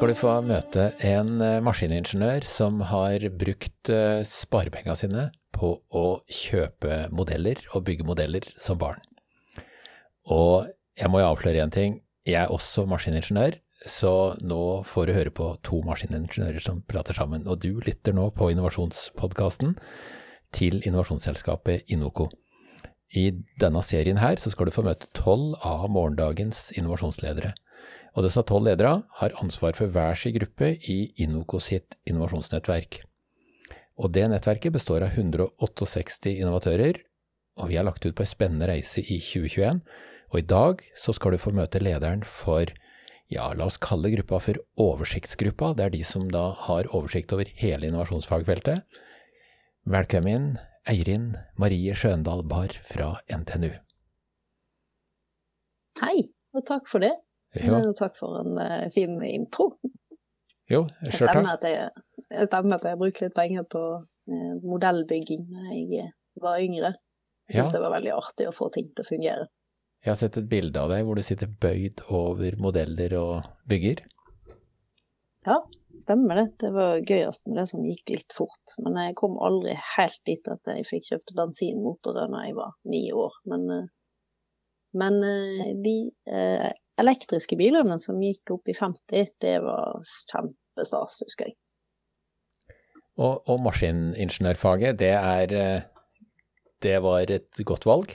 skal 0.00 0.14
du 0.14 0.16
få 0.16 0.34
møte 0.48 0.84
en 1.04 1.42
eh, 1.44 1.58
maskiningeniør 1.60 2.46
som 2.48 2.78
har 2.88 3.20
brukt 3.36 3.90
eh, 3.92 4.22
sparepengene 4.24 4.94
sine 4.96 5.24
på 5.52 5.74
å 5.92 6.04
kjøpe 6.24 7.02
modeller 7.12 7.60
og 7.74 7.84
bygge 7.84 8.06
modeller 8.08 8.48
som 8.56 8.78
barn. 8.80 9.04
Og 10.24 10.70
jeg 10.96 11.12
må 11.12 11.20
jo 11.20 11.28
avsløre 11.34 11.60
én 11.60 11.74
ting, 11.74 12.00
jeg 12.24 12.40
er 12.40 12.48
også 12.48 12.86
maskiningeniør, 12.88 13.60
så 13.84 14.14
nå 14.40 14.62
får 14.88 15.10
du 15.10 15.16
høre 15.18 15.36
på 15.36 15.52
to 15.68 15.84
maskiningeniører 15.84 16.64
som 16.64 16.80
prater 16.88 17.20
sammen. 17.20 17.44
Og 17.44 17.60
du 17.60 17.84
lytter 17.84 18.16
nå 18.16 18.30
på 18.32 18.48
innovasjonspodkasten 18.54 19.76
til 20.56 20.80
innovasjonsselskapet 20.80 21.92
Inoco. 21.92 22.30
I 23.12 23.34
denne 23.60 23.84
serien 23.84 24.24
her 24.24 24.40
så 24.40 24.56
skal 24.56 24.70
du 24.70 24.78
få 24.78 24.88
møte 24.88 25.12
tolv 25.12 25.58
av 25.60 25.90
morgendagens 25.92 26.70
innovasjonsledere. 26.72 27.52
Og 28.16 28.26
disse 28.26 28.42
tolv 28.46 28.66
ledere 28.66 28.96
har 29.20 29.36
ansvar 29.42 29.76
for 29.78 29.92
hver 29.92 30.18
sin 30.18 30.34
gruppe 30.34 30.72
i 30.90 30.98
Inoco 31.22 31.60
sitt 31.62 31.94
innovasjonsnettverk. 32.08 33.02
Og 34.00 34.12
det 34.14 34.26
nettverket 34.32 34.74
består 34.74 35.04
av 35.04 35.14
168 35.14 36.32
innovatører, 36.40 37.02
og 37.60 37.68
vi 37.68 37.76
har 37.76 37.84
lagt 37.84 38.06
ut 38.06 38.16
på 38.16 38.24
en 38.24 38.30
spennende 38.30 38.70
reise 38.70 39.02
i 39.02 39.18
2021. 39.20 39.82
Og 40.30 40.38
i 40.40 40.46
dag 40.46 40.82
så 40.98 41.12
skal 41.14 41.34
du 41.34 41.42
få 41.42 41.52
møte 41.54 41.82
lederen 41.82 42.24
for, 42.24 42.70
ja, 43.30 43.50
la 43.52 43.68
oss 43.68 43.78
kalle 43.82 44.12
gruppa 44.14 44.40
for 44.42 44.60
oversiktsgruppa. 44.80 45.74
Det 45.76 45.86
er 45.86 45.94
de 45.94 46.02
som 46.06 46.26
da 46.32 46.50
har 46.66 46.88
oversikt 46.94 47.34
over 47.36 47.50
hele 47.60 47.90
innovasjonsfagfeltet. 47.90 48.86
Velkommen, 49.90 50.54
Eirin 50.88 51.34
Marie 51.60 51.94
Skjøndal 51.98 52.46
Barr 52.48 52.72
fra 52.88 53.18
NTNU. 53.28 53.74
Hei, 56.00 56.30
og 56.56 56.64
takk 56.64 56.88
for 56.88 57.04
det. 57.04 57.12
Jo, 57.58 57.80
Og 57.80 57.96
takk 57.98 58.14
for 58.18 58.40
en 58.44 58.58
uh, 58.60 58.86
fin 58.94 59.16
intro. 59.26 59.72
jo 60.70 60.84
sjøl 61.08 61.26
stemmer 61.26 61.56
at 61.56 61.64
jeg, 61.66 61.88
det 62.30 62.46
stemmer 62.46 62.76
at 62.78 62.84
jeg 62.86 62.94
har 62.94 63.00
brukt 63.00 63.22
litt 63.24 63.34
penger 63.34 63.64
på 63.66 63.80
uh, 64.04 64.52
modellbygging 64.62 65.48
da 65.50 65.64
jeg 65.72 66.04
eh, 66.04 66.12
var 66.38 66.60
yngre. 66.62 66.92
Jeg 67.50 67.56
syns 67.56 67.72
Ja. 67.72 67.72
det 67.74 67.82
var 67.82 67.96
veldig 67.96 68.12
artig 68.14 68.46
å 68.46 68.54
få 68.54 68.68
ting 68.70 68.92
til 68.94 69.02
å 69.02 69.08
fungere. 69.08 69.48
Jeg 70.04 70.12
har 70.12 70.16
sett 70.20 70.38
et 70.38 70.48
bilde 70.48 70.78
av 70.80 70.92
deg 70.92 71.02
hvor 71.04 71.18
du 71.18 71.22
sitter 71.26 71.50
bøyd 71.60 72.00
over 72.08 72.54
modeller 72.62 73.16
og 73.18 73.48
bygger. 73.68 74.04
Ja, 75.44 75.56
stemmer 76.00 76.38
det. 76.38 76.46
Det 76.62 76.70
var 76.72 77.00
gøyest 77.02 77.46
med 77.48 77.58
det 77.60 77.66
som 77.68 77.82
gikk 77.84 78.12
litt 78.14 78.32
fort. 78.36 78.76
Men 78.84 78.96
jeg 79.02 79.16
kom 79.18 79.34
aldri 79.42 79.74
helt 79.96 80.20
dit 80.28 80.48
at 80.52 80.70
jeg 80.70 80.86
fikk 80.88 81.08
kjøpt 81.10 81.34
bensinmotorer 81.36 82.30
da 82.32 82.44
jeg 82.46 82.56
var 82.56 82.76
ni 82.88 83.02
år. 83.12 83.36
Men, 83.50 83.66
eh, 83.76 83.90
men 85.02 85.18
eh, 85.26 85.74
de 85.84 85.96
eh, 86.30 86.70
elektriske 87.00 87.58
bilene 87.58 87.98
som 88.02 88.20
gikk 88.22 88.54
opp 88.56 88.70
i 88.70 88.76
50, 88.76 89.32
det 89.42 89.56
var 89.64 90.00
kjempestas, 90.04 91.20
husker 91.26 91.50
jeg. 91.50 91.56
Og, 93.20 93.42
og 93.50 93.58
maskiningeniørfaget, 93.66 94.98
det 95.00 95.12
er 95.16 95.56
eh, 95.56 95.88
Det 96.80 96.96
var 97.04 97.28
et 97.28 97.64
godt 97.68 97.84
valg? 97.84 98.14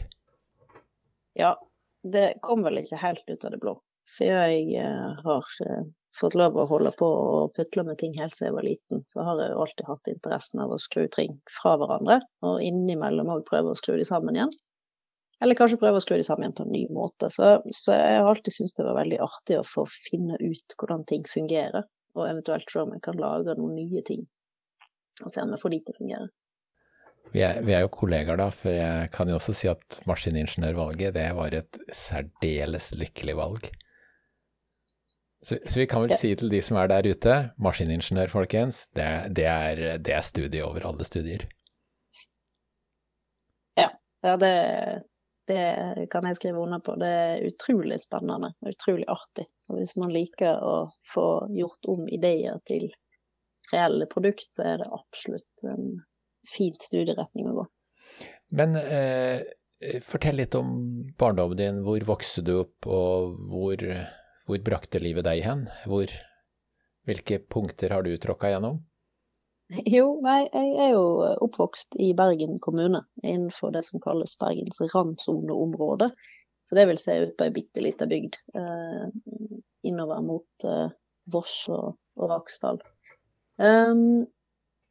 Ja, 1.37 1.53
det 2.01 2.39
kom 2.41 2.63
vel 2.65 2.79
ikke 2.81 2.97
helt 3.01 3.27
ut 3.29 3.45
av 3.45 3.53
det 3.53 3.59
blå. 3.61 3.75
Siden 4.09 4.39
jeg 4.49 4.79
eh, 4.81 5.21
har 5.25 5.51
eh, 5.65 5.85
fått 6.15 6.37
lov 6.39 6.57
å 6.57 6.67
holde 6.69 6.91
på 6.97 7.05
og 7.05 7.53
putle 7.57 7.85
med 7.87 7.99
ting 8.01 8.15
helt 8.19 8.33
siden 8.33 8.49
jeg 8.49 8.57
var 8.57 8.67
liten, 8.67 9.03
så 9.09 9.25
har 9.27 9.41
jeg 9.41 9.53
jo 9.53 9.63
alltid 9.65 9.89
hatt 9.89 10.11
interessen 10.11 10.63
av 10.63 10.73
å 10.73 10.81
skru 10.81 11.05
ting 11.13 11.37
fra 11.59 11.75
hverandre, 11.81 12.19
og 12.45 12.63
innimellom 12.63 13.33
òg 13.35 13.45
prøve 13.49 13.73
å 13.73 13.79
skru 13.79 13.97
de 13.99 14.07
sammen 14.07 14.37
igjen. 14.37 14.53
Eller 15.43 15.57
kanskje 15.59 15.79
prøve 15.81 15.99
å 15.99 16.03
skru 16.03 16.15
de 16.15 16.23
sammen 16.23 16.45
igjen 16.45 16.55
på 16.57 16.63
en 16.63 16.71
ny 16.71 16.83
måte. 16.95 17.27
Så, 17.33 17.57
så 17.75 17.97
jeg 17.97 18.21
har 18.21 18.29
alltid 18.29 18.55
syntes 18.55 18.77
det 18.77 18.85
var 18.87 18.95
veldig 19.01 19.19
artig 19.25 19.59
å 19.59 19.67
få 19.67 19.83
finne 19.91 20.37
ut 20.39 20.75
hvordan 20.79 21.03
ting 21.09 21.25
fungerer, 21.27 21.87
og 22.15 22.29
eventuelt 22.29 22.71
se 22.71 22.81
om 22.81 22.93
jeg 22.95 23.03
kan 23.03 23.19
lage 23.19 23.57
noen 23.59 23.75
nye 23.81 24.03
ting. 24.07 24.23
Og 25.23 25.31
se 25.31 25.43
om 25.43 25.51
jeg 25.51 25.61
får 25.61 25.73
de 25.73 25.79
til 25.83 25.95
å 25.95 25.99
fungere. 25.99 26.27
Vi 27.33 27.41
er, 27.43 27.59
vi 27.65 27.73
er 27.75 27.83
jo 27.83 27.91
kollegaer 27.91 28.39
da, 28.39 28.47
for 28.53 28.71
jeg 28.71 29.09
kan 29.11 29.27
jo 29.31 29.35
også 29.39 29.55
si 29.57 29.67
at 29.67 29.97
maskiningeniørvalget, 30.07 31.15
det 31.17 31.25
var 31.35 31.55
et 31.57 31.79
særdeles 31.91 32.91
lykkelig 32.95 33.35
valg. 33.35 33.67
Så, 35.45 35.57
så 35.65 35.81
vi 35.81 35.87
kan 35.89 36.05
vel 36.05 36.13
Ja. 36.13 36.17
si 36.21 36.31
til 36.37 36.49
de 36.49 36.61
som 36.63 36.77
er 36.79 36.87
der 36.89 37.05
ute, 37.11 37.33
maskiningeniør, 37.61 38.31
folkens, 38.31 38.85
det, 38.97 39.09
det, 39.37 39.45
er, 39.51 39.83
det 40.01 40.15
er 40.15 40.23
studiet 40.25 40.63
over 40.65 40.87
alle 40.87 41.05
studier. 41.05 41.43
Ja, 43.77 44.37
det, 44.41 44.53
det 45.47 46.07
kan 46.11 46.25
jeg 46.27 46.39
skrive 46.39 46.61
under 46.61 46.81
på. 46.83 46.95
Det 46.99 47.09
er 47.09 47.45
utrolig 47.49 47.99
spennende 48.01 48.51
og 48.61 48.71
utrolig 48.71 49.07
artig. 49.11 49.45
Og 49.69 49.79
hvis 49.79 49.95
man 50.01 50.13
liker 50.13 50.61
å 50.63 50.75
få 51.13 51.27
gjort 51.53 51.89
om 51.91 52.07
ideer 52.09 52.61
til 52.69 52.89
reelle 53.71 54.07
produkt, 54.09 54.49
så 54.55 54.65
er 54.71 54.81
det 54.81 54.91
absolutt 54.93 55.65
en 55.69 55.99
fin 56.49 56.75
studieretning 56.81 57.49
å 57.49 57.59
gå. 57.59 57.67
Men 58.55 58.77
eh, 58.79 59.41
fortell 60.05 60.39
litt 60.41 60.55
om 60.57 60.69
barndommen 61.19 61.59
din. 61.59 61.81
Hvor 61.85 62.05
vokste 62.07 62.45
du 62.45 62.55
opp, 62.61 62.85
og 62.85 63.37
hvor, 63.51 63.85
hvor 64.45 64.65
brakte 64.65 65.01
livet 65.01 65.27
deg 65.27 65.43
hen? 65.45 65.65
Hvor, 65.89 66.11
hvilke 67.09 67.41
punkter 67.51 67.93
har 67.95 68.05
du 68.05 68.13
tråkka 68.21 68.53
gjennom? 68.53 68.83
Jo, 69.73 70.19
nei, 70.21 70.43
jeg 70.53 70.73
er 70.77 70.91
jo 70.93 71.05
oppvokst 71.41 71.95
i 72.01 72.11
Bergen 72.17 72.59
kommune, 72.61 73.01
innenfor 73.23 73.71
det 73.73 73.81
som 73.87 74.01
kalles 74.03 74.35
Bergens 74.37 74.81
randsoneområde. 74.93 76.11
Så 76.65 76.77
det 76.77 76.85
vil 76.89 76.99
si 77.01 77.15
ut 77.23 77.33
på 77.37 77.47
ei 77.47 77.53
bitte 77.53 77.81
lita 77.81 78.05
bygd 78.09 78.37
eh, 78.57 79.07
innover 79.89 80.21
mot 80.25 80.65
eh, 80.65 80.93
Voss 81.33 81.65
og, 81.73 81.97
og 82.17 82.29
Raksdal. 82.29 82.79
Um, 83.57 84.25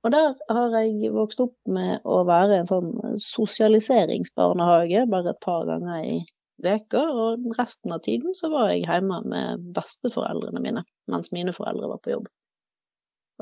og 0.05 0.13
der 0.13 0.35
har 0.51 0.77
jeg 0.77 1.13
vokst 1.15 1.41
opp 1.41 1.57
med 1.71 2.05
å 2.05 2.23
være 2.29 2.61
en 2.61 2.69
sånn 2.69 2.93
sosialiseringsbarnehage 3.21 5.07
bare 5.11 5.33
et 5.33 5.43
par 5.45 5.67
ganger 5.69 6.03
i 6.05 6.17
uka. 6.65 7.03
og 7.03 7.47
resten 7.59 7.93
av 7.95 8.03
tiden 8.05 8.35
så 8.37 8.51
var 8.53 8.71
jeg 8.71 8.85
hjemme 8.85 9.23
med 9.29 9.65
besteforeldrene 9.77 10.63
mine, 10.63 10.85
mens 11.11 11.33
mine 11.33 11.55
foreldre 11.57 11.91
var 11.95 12.03
på 12.05 12.15
jobb. 12.15 12.29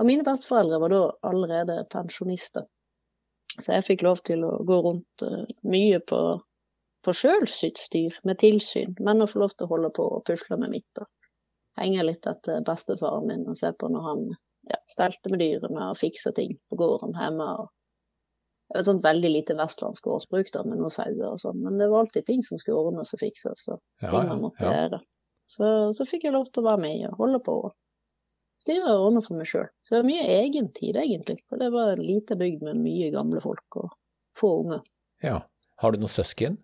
Og 0.01 0.09
mine 0.09 0.25
besteforeldre 0.25 0.79
var 0.81 0.93
da 0.93 1.01
allerede 1.29 1.83
pensjonister, 1.93 2.65
så 3.59 3.75
jeg 3.77 3.85
fikk 3.85 4.05
lov 4.07 4.23
til 4.25 4.45
å 4.49 4.55
gå 4.65 4.79
rundt 4.87 5.25
eh, 5.27 5.51
mye 5.69 5.99
på, 6.09 6.21
på 7.05 7.15
sjølsutstyr 7.17 8.23
med 8.29 8.41
tilsyn, 8.41 8.95
men 9.05 9.21
å 9.21 9.29
få 9.29 9.43
lov 9.43 9.53
til 9.53 9.69
å 9.69 9.75
holde 9.75 9.93
på 9.99 10.07
og 10.17 10.25
pusle 10.29 10.57
med 10.63 10.73
mitt. 10.73 10.89
da. 10.97 11.05
Henge 11.81 12.07
litt 12.09 12.27
etter 12.29 12.65
bestefaren 12.65 13.29
min 13.29 13.45
og 13.49 13.59
se 13.59 13.73
på 13.77 13.89
når 13.93 14.09
han 14.09 14.25
ja, 14.71 14.81
stelte 14.89 15.33
med 15.33 15.41
dyrene 15.45 15.91
og 15.93 16.01
fiksa 16.01 16.33
ting 16.37 16.57
på 16.71 16.81
gården 16.81 17.17
hjemme. 17.19 17.53
og 17.61 17.71
det 18.73 18.79
var 18.79 18.81
et 18.81 18.89
sånt 18.89 19.05
veldig 19.05 19.29
lite 19.29 19.55
vestlandsk 19.59 20.07
gårdsbruk 20.09 20.49
da, 20.55 20.63
med 20.65 20.79
noen 20.81 20.93
sauer 20.93 21.27
og 21.29 21.41
sånn, 21.43 21.59
men 21.61 21.77
det 21.77 21.91
var 21.93 22.07
alltid 22.07 22.25
ting 22.25 22.45
som 22.47 22.57
skulle 22.61 22.81
ordnes 22.81 23.13
og 23.13 23.21
fikses, 23.21 23.67
og 23.69 23.83
Ja, 24.01 24.09
ting 24.15 24.31
man 24.31 24.41
måtte 24.47 24.65
ja. 24.65 24.71
gjøre. 24.79 25.01
Så, 25.45 25.67
så 25.93 26.07
fikk 26.09 26.25
jeg 26.25 26.33
lov 26.33 26.47
til 26.49 26.63
å 26.63 26.71
være 26.71 26.81
med 26.81 27.03
og 27.11 27.19
holde 27.21 27.41
på 27.45 27.57
og 27.67 27.75
styre 28.63 28.93
og 28.97 29.07
ordne 29.09 29.23
for 29.27 29.39
meg 29.39 29.49
sjøl. 29.51 29.69
Så 29.83 29.95
det 29.97 30.03
var 30.03 30.09
mye 30.11 30.27
egentid, 30.41 30.99
egentlig. 31.03 31.39
For 31.51 31.61
det 31.61 31.71
var 31.75 31.95
en 31.97 32.05
lite 32.07 32.37
bygd 32.39 32.63
med 32.67 32.79
mye 32.83 33.11
gamle 33.15 33.43
folk 33.45 33.81
og 33.83 33.91
få 34.39 34.55
unger. 34.65 34.85
ja. 35.25 35.41
Har 35.83 35.91
du 35.91 35.99
noen 35.99 36.13
søsken? 36.15 36.61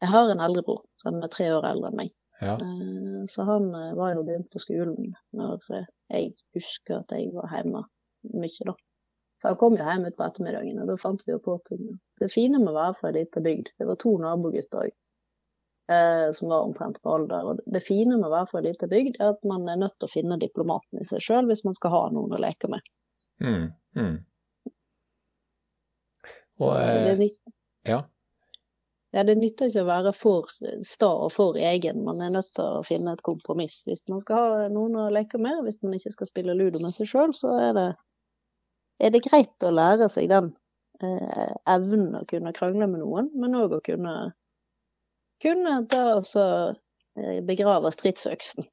Jeg 0.00 0.08
har 0.08 0.30
en 0.32 0.40
eldrebror 0.40 0.78
som 1.02 1.18
er 1.20 1.28
tre 1.28 1.50
år 1.52 1.66
eldre 1.68 1.90
enn 1.90 1.96
meg. 1.98 2.12
Ja. 2.40 2.54
Eh, 2.56 3.26
Så 3.28 3.44
han 3.44 3.66
eh, 3.76 3.90
var 3.98 4.14
jo 4.14 4.22
begynt 4.24 4.48
på 4.54 4.62
skolen 4.62 5.10
når 5.36 5.66
eh, 5.76 5.84
jeg 6.08 6.30
husker 6.56 7.02
at 7.02 7.12
jeg 7.12 7.34
var 7.34 7.50
hjemme 7.52 7.82
mye, 8.32 8.64
da. 8.64 8.72
Så 9.42 9.50
han 9.50 9.58
kom 9.60 9.76
jo 9.76 9.84
hjem 9.84 10.06
utpå 10.08 10.24
ettermiddagen, 10.24 10.78
og 10.80 10.88
da 10.88 10.96
fant 11.02 11.26
vi 11.26 11.34
jo 11.34 11.42
på 11.44 11.58
ting. 11.68 11.84
Det 12.20 12.30
fine 12.32 12.62
med 12.62 12.72
å 12.72 12.78
være 12.78 12.96
fra 12.96 13.10
ei 13.10 13.18
lita 13.18 13.42
bygd, 13.44 13.68
det 13.76 13.88
var 13.90 14.00
to 14.00 14.14
nabogutter 14.24 14.86
òg, 14.86 14.96
som 16.36 16.50
var 16.52 16.66
omtrent 16.68 17.00
på 17.02 17.12
alder. 17.16 17.46
Og 17.50 17.60
det 17.66 17.82
fine 17.82 18.16
med 18.16 18.28
å 18.28 18.32
være 18.32 18.48
fra 18.50 18.60
ei 18.60 18.68
lita 18.68 18.88
bygd, 18.90 19.18
er 19.18 19.34
at 19.34 19.46
man 19.48 19.68
er 19.68 19.80
nødt 19.80 19.96
til 19.98 20.06
å 20.06 20.12
finne 20.12 20.38
diplomaten 20.40 21.00
i 21.02 21.06
seg 21.08 21.24
sjøl 21.24 21.48
hvis 21.50 21.64
man 21.66 21.76
skal 21.78 21.94
ha 21.94 22.02
noen 22.14 22.36
å 22.36 22.42
leke 22.42 22.70
med. 22.70 22.84
Mm, 23.42 23.70
mm. 23.98 24.16
Og, 26.60 26.76
eh, 26.76 27.04
det, 27.08 27.18
nyt, 27.18 27.54
Ja. 27.88 28.02
ja, 29.16 29.24
det 29.24 29.36
nytter 29.38 29.70
ikke 29.70 29.84
å 29.84 29.88
være 29.88 30.12
for 30.16 30.50
sta 30.86 31.08
og 31.24 31.32
for 31.32 31.56
egen, 31.56 32.04
man 32.04 32.20
er 32.20 32.32
nødt 32.34 32.52
til 32.56 32.80
å 32.80 32.84
finne 32.86 33.14
et 33.16 33.24
kompromiss. 33.26 33.82
Hvis 33.88 34.06
man 34.12 34.20
skal 34.22 34.36
ha 34.36 34.68
noen 34.72 34.98
å 35.00 35.08
leke 35.12 35.40
med, 35.40 35.62
hvis 35.64 35.80
man 35.82 35.96
ikke 35.96 36.14
skal 36.16 36.30
spille 36.30 36.56
ludo 36.58 36.82
med 36.82 36.94
seg 36.96 37.08
sjøl, 37.10 37.34
så 37.36 37.56
er 37.68 37.72
det, 37.78 37.88
er 39.00 39.14
det 39.14 39.24
greit 39.24 39.66
å 39.66 39.72
lære 39.72 40.10
seg 40.12 40.28
den 40.32 40.52
eh, 41.02 41.54
evnen 41.70 42.20
å 42.20 42.26
kunne 42.28 42.54
krangle 42.56 42.90
med 42.90 43.02
noen, 43.02 43.32
men 43.40 43.56
òg 43.56 43.78
å 43.78 43.84
kunne, 43.84 44.34
kunne 45.42 45.80
ta 45.90 46.04
og 46.18 46.28
eh, 46.36 47.40
begrave 47.46 47.92
stridsøksen. 47.94 48.68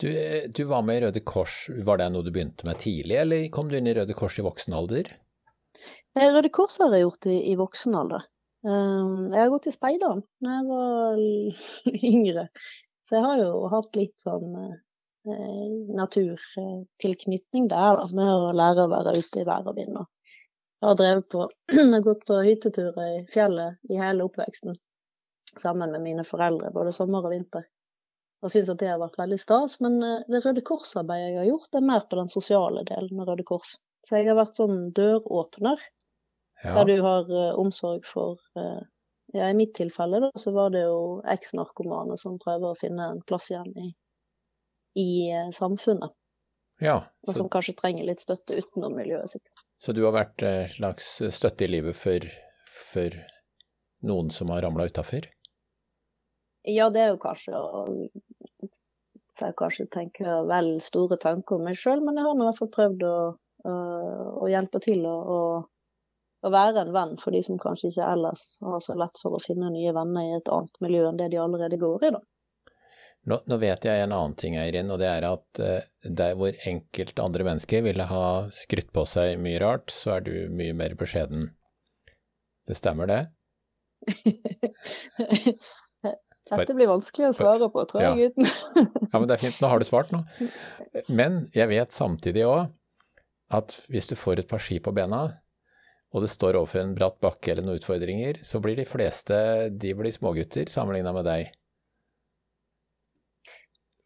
Du, 0.00 0.08
du 0.48 0.62
var 0.64 0.82
med 0.86 0.96
i 0.96 1.04
Røde 1.04 1.20
Kors, 1.28 1.66
var 1.84 2.00
det 2.00 2.08
noe 2.14 2.24
du 2.24 2.32
begynte 2.32 2.64
med 2.64 2.80
tidlig, 2.80 3.18
eller 3.20 3.48
kom 3.52 3.68
du 3.68 3.76
inn 3.76 3.90
i 3.90 3.94
Røde 3.96 4.16
Kors 4.16 4.38
i 4.40 4.44
voksen 4.46 4.76
alder? 4.78 5.10
Eh, 6.16 6.28
Røde 6.32 6.50
Kors 6.54 6.78
har 6.80 6.94
jeg 6.94 7.04
gjort 7.04 7.28
i, 7.28 7.38
i 7.52 7.56
voksen 7.58 7.96
alder. 7.98 8.26
Jeg 8.68 9.38
har 9.38 9.50
gått 9.52 9.68
i 9.70 9.72
speideren 9.72 10.24
da 10.42 10.56
jeg 10.56 10.64
var 10.66 11.20
yngre. 12.12 12.48
Så 13.06 13.16
jeg 13.16 13.24
har 13.24 13.40
jo 13.40 13.68
hatt 13.72 13.96
litt 13.96 14.20
sånn 14.20 14.56
eh, 14.60 14.74
eh, 15.32 15.68
naturtilknytning 15.96 17.68
der, 17.70 18.00
da, 18.00 18.08
med 18.18 18.32
å 18.34 18.50
lære 18.56 18.84
å 18.84 18.92
være 18.92 19.14
ute 19.16 19.40
i 19.40 19.46
vær 19.48 19.70
og 19.70 19.78
vind. 19.78 19.96
Jeg 20.78 20.90
har 20.90 20.98
drevet 20.98 21.30
på, 21.32 21.46
gått 22.08 22.26
på 22.28 22.42
hytteturer 22.44 23.14
i 23.14 23.22
fjellet 23.32 23.80
i 23.88 24.00
hele 24.00 24.26
oppveksten 24.28 24.76
sammen 25.56 25.92
med 25.94 26.04
mine 26.04 26.24
foreldre, 26.26 26.70
både 26.74 26.92
sommer 26.92 27.24
og 27.24 27.32
vinter. 27.34 27.64
Og 28.44 28.52
syns 28.52 28.68
at 28.70 28.78
det 28.78 28.90
har 28.92 29.00
vært 29.00 29.18
veldig 29.18 29.38
stas. 29.42 29.80
Men 29.82 29.96
eh, 30.04 30.20
det 30.30 30.44
Røde 30.44 30.62
Kors-arbeidet 30.66 31.32
jeg 31.32 31.38
har 31.40 31.48
gjort, 31.48 31.74
er 31.74 31.86
mer 31.88 32.04
på 32.06 32.18
den 32.20 32.28
sosiale 32.30 32.84
delen 32.86 33.16
med 33.18 33.26
Røde 33.30 33.46
Kors. 33.48 33.76
Så 34.06 34.20
jeg 34.20 34.28
har 34.30 34.38
vært 34.38 34.58
sånn 34.58 34.90
døråpner, 34.94 35.80
Ja. 36.62 36.72
der 36.74 36.84
du 36.88 37.02
har 37.02 37.28
uh, 37.30 37.58
omsorg 37.58 38.06
for 38.06 38.38
uh, 38.58 38.80
Ja, 39.34 39.50
i 39.50 39.54
mitt 39.54 39.74
tilfelle 39.76 40.18
da, 40.24 40.30
så 40.40 40.50
var 40.56 40.70
det 40.74 40.80
jo 40.86 41.20
eks-narkomane 41.28 42.16
som 42.18 42.38
prøver 42.40 42.72
å 42.72 42.78
finne 42.78 43.10
en 43.12 43.20
plass 43.28 43.50
igjen 43.50 43.68
i, 43.76 43.90
i 44.98 45.08
uh, 45.34 45.50
samfunnet. 45.54 46.10
ja. 46.80 46.96
Og 47.26 47.34
som 47.36 47.50
kanskje 47.52 47.76
trenger 47.78 48.08
litt 48.08 48.24
støtte 48.24 48.56
utenom 48.56 48.96
miljøet 48.96 49.30
sitt. 49.34 49.52
så 49.78 49.92
du 49.92 50.00
har 50.06 50.16
vært 50.16 50.42
en 50.42 50.68
slags 50.72 51.10
støtte 51.36 51.66
i 51.66 51.70
livet 51.76 51.94
for, 51.98 52.24
for 52.90 53.14
noen 54.02 54.30
som 54.34 54.50
har 54.50 54.62
ramla 54.64 54.88
utafor? 54.88 55.28
Ja, 56.68 56.90
det 56.92 57.00
er 57.00 57.12
jo 57.14 57.20
kanskje 57.22 57.56
å 57.56 57.86
jeg 59.38 59.56
kanskje 59.58 59.86
tenker 59.92 60.46
vel 60.48 60.78
store 60.82 61.18
tanker 61.20 61.58
om 61.58 61.66
meg 61.68 61.78
sjøl, 61.78 62.00
men 62.04 62.18
jeg 62.18 62.26
har 62.26 62.36
nå 62.36 62.44
i 62.44 62.48
hvert 62.48 62.60
fall 62.60 62.72
prøvd 62.74 63.04
å, 63.06 63.16
å, 63.70 63.74
å 64.42 64.48
hjelpe 64.50 64.80
til 64.82 65.04
å, 65.06 65.14
å, 65.34 65.38
å 66.42 66.52
være 66.52 66.82
en 66.82 66.94
venn 66.94 67.14
for 67.20 67.34
de 67.34 67.42
som 67.46 67.60
kanskje 67.60 67.92
ikke 67.92 68.08
ellers 68.16 68.48
har 68.64 68.82
så 68.84 68.96
lett 68.98 69.20
for 69.22 69.36
å 69.36 69.42
finne 69.42 69.70
nye 69.74 69.94
venner 69.96 70.26
i 70.26 70.34
et 70.40 70.50
annet 70.54 70.82
miljø 70.84 71.06
enn 71.08 71.20
det 71.20 71.30
de 71.34 71.40
allerede 71.42 71.80
går 71.80 72.08
i, 72.08 72.12
da. 72.16 72.24
Nå, 73.28 73.40
nå 73.50 73.58
vet 73.60 73.84
jeg 73.84 74.00
en 74.00 74.14
annen 74.14 74.36
ting, 74.38 74.54
Eirin, 74.56 74.90
og 74.94 75.00
det 75.02 75.08
er 75.10 75.26
at 75.28 75.60
eh, 75.60 75.88
der 76.06 76.36
hvor 76.38 76.54
enkelte 76.70 77.24
andre 77.24 77.44
mennesker 77.44 77.82
ville 77.84 78.06
ha 78.08 78.26
skrytt 78.54 78.92
på 78.94 79.04
seg 79.10 79.36
mye 79.42 79.58
rart, 79.60 79.92
så 79.92 80.16
er 80.16 80.24
du 80.24 80.32
mye 80.54 80.76
mer 80.76 80.94
beskjeden. 80.96 81.50
Det 82.68 82.78
stemmer 82.78 83.10
det? 83.10 83.20
Dette 86.50 86.74
blir 86.74 86.88
vanskelig 86.88 87.28
å 87.28 87.34
svare 87.36 87.68
på, 87.72 87.84
tror 87.90 88.02
jeg, 88.04 88.30
gutten. 88.32 88.46
Ja, 89.12 89.18
men 89.18 89.26
det 89.28 89.36
er 89.36 89.42
fint. 89.44 89.58
Nå 89.60 89.68
har 89.68 89.78
du 89.78 89.84
svart 89.88 90.10
nå. 90.14 90.22
Men 91.20 91.42
jeg 91.54 91.68
vet 91.68 91.92
samtidig 91.92 92.46
òg 92.48 92.70
at 93.54 93.74
hvis 93.92 94.08
du 94.08 94.14
får 94.16 94.40
et 94.42 94.48
par 94.48 94.58
ski 94.64 94.78
på 94.80 94.92
bena, 94.96 95.20
og 96.12 96.22
det 96.24 96.30
står 96.32 96.56
overfor 96.56 96.80
en 96.80 96.94
bratt 96.96 97.18
bakke 97.20 97.52
eller 97.52 97.66
noen 97.66 97.76
utfordringer, 97.80 98.40
så 98.44 98.60
blir 98.64 98.76
de 98.80 98.86
fleste 98.88 99.36
de 99.76 99.92
blir 99.98 100.12
smågutter 100.14 100.70
sammenligna 100.72 101.12
med 101.12 101.26
deg. 101.28 101.50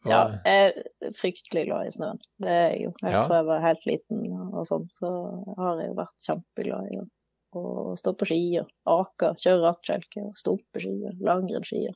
Hva- 0.02 0.10
Ja, 0.10 0.22
jeg 0.42 0.74
er 0.74 1.12
fryktelig 1.14 1.64
glad 1.68 1.86
i 1.86 1.92
snøen. 1.94 2.18
Det 2.42 2.50
er 2.50 2.70
jeg 2.74 2.80
jo. 2.88 2.92
Helt 3.04 3.14
Ja. 3.14 3.26
fra 3.28 3.36
jeg 3.38 3.46
var 3.46 3.60
helt 3.62 3.84
liten 3.86 4.22
og 4.52 4.64
sånn, 4.66 4.88
så 4.90 5.10
har 5.58 5.78
jeg 5.78 5.90
jo 5.92 5.94
vært 6.00 6.26
kjempeglad 6.26 6.88
i 6.90 6.98
å, 7.54 7.94
stå 7.96 8.14
på 8.18 8.26
ski 8.26 8.40
og 8.58 8.70
ake, 8.86 9.30
kjøre 9.38 9.62
rattkjelke 9.62 10.24
og 10.26 10.34
stumpe 10.40 10.80
ski 10.82 10.94
og 11.06 11.20
langrennsski. 11.22 11.86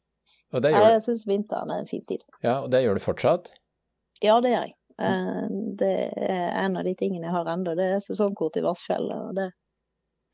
Og, 0.52 0.62
det 0.62 0.72
gjør, 0.72 0.88
Jeg 0.94 1.02
syns 1.02 1.26
vinteren 1.26 1.70
er 1.74 1.78
en 1.82 1.86
fin 1.90 2.04
tid. 2.06 2.22
ja, 2.42 2.60
og 2.62 2.70
det 2.70 2.84
gjør 2.84 2.94
du 2.94 3.00
fortsatt? 3.04 3.50
Ja, 4.22 4.40
det 4.40 4.50
gjør 4.54 4.66
jeg. 4.68 4.74
Eh, 4.98 5.46
Det 5.76 5.92
er 6.16 6.64
en 6.64 6.76
av 6.80 6.84
de 6.84 6.94
tingene 6.94 7.26
jeg 7.28 7.34
har 7.34 7.44
ennå. 7.52 7.74
Det 7.76 7.84
er 7.96 7.98
sesongkort 8.00 8.56
i 8.56 8.62
Vassfjellet. 8.64 9.28
og 9.28 9.34
det 9.36 9.50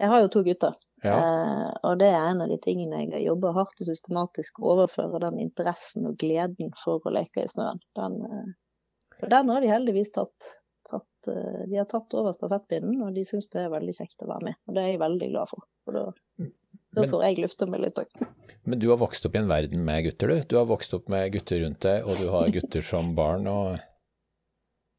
Jeg 0.00 0.08
har 0.10 0.20
jo 0.22 0.28
to 0.28 0.42
gutter, 0.42 0.74
Ja. 1.04 1.16
eh, 1.18 1.72
og 1.84 1.98
det 1.98 2.08
er 2.10 2.30
en 2.30 2.40
av 2.42 2.48
de 2.48 2.56
tingene 2.58 3.00
jeg 3.04 3.12
har 3.12 3.20
jobba 3.20 3.52
hardt 3.52 3.80
og 3.80 3.86
systematisk 3.86 4.58
å 4.60 4.72
overføre 4.76 5.20
den 5.20 5.38
interessen 5.38 6.06
og 6.06 6.16
gleden 6.18 6.72
for 6.82 6.98
å 7.04 7.12
leke 7.12 7.42
i 7.44 7.46
snøen. 7.50 7.78
Den, 7.94 8.16
eh, 8.24 9.28
den 9.28 9.48
har 9.48 9.60
de 9.60 9.68
heldigvis 9.68 10.10
tatt, 10.12 10.58
tatt 10.90 11.06
De 11.24 11.76
har 11.76 11.84
tatt 11.86 12.12
over 12.14 12.32
stafettpinnen, 12.32 13.00
og 13.06 13.14
de 13.14 13.22
syns 13.22 13.48
det 13.50 13.62
er 13.62 13.70
veldig 13.70 13.94
kjekt 13.94 14.22
å 14.24 14.28
være 14.28 14.42
med. 14.42 14.54
Og 14.68 14.74
det 14.74 14.82
er 14.82 14.90
jeg 14.92 14.98
veldig 15.00 15.30
glad 15.30 15.48
for. 15.48 15.62
For 15.84 15.92
da, 15.92 16.12
da 16.92 17.00
Men- 17.00 17.10
får 17.10 17.22
jeg 17.24 17.38
lufta 17.42 17.66
meg 17.70 17.80
litt 17.80 17.98
òg. 18.02 18.26
Men 18.64 18.78
du 18.78 18.88
har 18.90 18.98
vokst 19.00 19.24
opp 19.26 19.34
i 19.34 19.38
en 19.40 19.48
verden 19.48 19.84
med 19.84 20.04
gutter, 20.04 20.28
du. 20.28 20.42
Du 20.52 20.56
har 20.56 20.66
vokst 20.70 20.92
opp 20.94 21.08
med 21.10 21.32
gutter 21.34 21.60
rundt 21.64 21.80
deg, 21.82 22.04
og 22.06 22.14
du 22.20 22.28
har 22.30 22.50
gutter 22.54 22.82
som 22.86 23.14
barn 23.18 23.46
og 23.50 23.78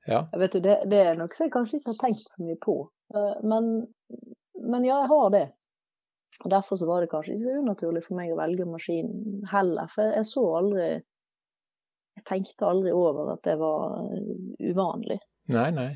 Ja. 0.08 0.26
Vet 0.36 0.52
du, 0.52 0.60
det, 0.60 0.74
det 0.92 0.98
er 1.00 1.16
noe 1.16 1.32
som 1.32 1.46
jeg 1.46 1.54
kanskje 1.54 1.78
ikke 1.80 1.94
har 1.94 2.00
tenkt 2.02 2.26
så 2.28 2.44
mye 2.44 2.58
på. 2.60 2.74
Eh, 3.16 3.38
Men, 3.48 3.70
men 4.60 4.84
ja, 4.84 4.98
jeg 5.06 5.08
har 5.14 5.30
det. 5.32 5.46
Og 6.44 6.50
Derfor 6.52 6.76
så 6.82 6.88
var 6.90 7.00
det 7.06 7.10
kanskje 7.14 7.38
ikke 7.38 7.46
så 7.46 7.54
unaturlig 7.62 8.02
for 8.04 8.18
meg 8.18 8.34
å 8.34 8.40
velge 8.42 8.66
maskin 8.68 9.14
heller. 9.52 9.88
For 9.94 10.12
jeg 10.12 10.26
så 10.28 10.44
aldri 10.60 10.88
Jeg 12.18 12.26
tenkte 12.30 12.68
aldri 12.68 12.92
over 12.94 13.32
at 13.34 13.42
det 13.48 13.56
var 13.58 13.96
uvanlig. 14.60 15.20
Nei, 15.50 15.70
nei. 15.72 15.92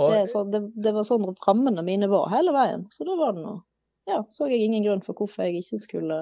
Og, 0.00 0.08
Det, 0.10 0.22
så, 0.32 0.42
det, 0.50 0.62
det 0.82 0.92
var 0.96 1.04
sånn 1.06 1.28
rammene 1.46 1.84
mine 1.84 2.08
var 2.10 2.30
hele 2.32 2.50
veien. 2.56 2.86
Så 2.90 3.04
da 3.06 3.14
var 3.20 3.36
det 3.36 3.44
noe 3.44 3.60
Ja, 4.10 4.22
så 4.30 4.48
jeg 4.50 4.64
ingen 4.64 4.84
grunn 4.86 5.02
for 5.06 5.18
hvorfor 5.18 5.46
jeg 5.46 5.62
ikke 5.62 5.78
skulle, 5.82 6.20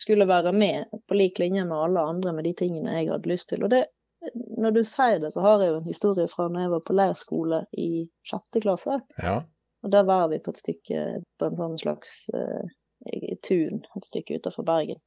skulle 0.00 0.28
være 0.28 0.52
med 0.56 0.92
på 1.08 1.18
lik 1.18 1.40
linje 1.42 1.64
med 1.68 1.76
alle 1.76 2.06
andre 2.12 2.32
med 2.36 2.48
de 2.48 2.54
tingene 2.56 2.94
jeg 2.96 3.10
hadde 3.12 3.32
lyst 3.32 3.50
til. 3.52 3.64
Og 3.66 3.72
det, 3.74 3.84
når 4.32 4.76
du 4.78 4.82
sier 4.86 5.20
det, 5.20 5.32
så 5.34 5.44
har 5.44 5.60
jeg 5.60 5.74
jo 5.74 5.80
en 5.82 5.90
historie 5.90 6.28
fra 6.30 6.48
når 6.48 6.66
jeg 6.66 6.74
var 6.76 6.84
på 6.88 6.96
leirskole 6.96 7.64
i 7.76 7.90
sjette 8.28 8.64
klasse. 8.64 9.00
ja. 9.22 9.42
Og 9.82 9.90
der 9.90 10.04
var 10.06 10.28
vi 10.30 10.38
på 10.38 10.52
et 10.54 10.60
stykke 10.60 10.98
på 11.42 11.46
en 11.48 11.56
sånn 11.58 11.72
slags 11.80 12.12
uh, 12.30 12.62
tun 13.42 13.80
et 13.82 14.06
stykke 14.06 14.38
utenfor 14.38 14.62
Bergen. 14.62 15.00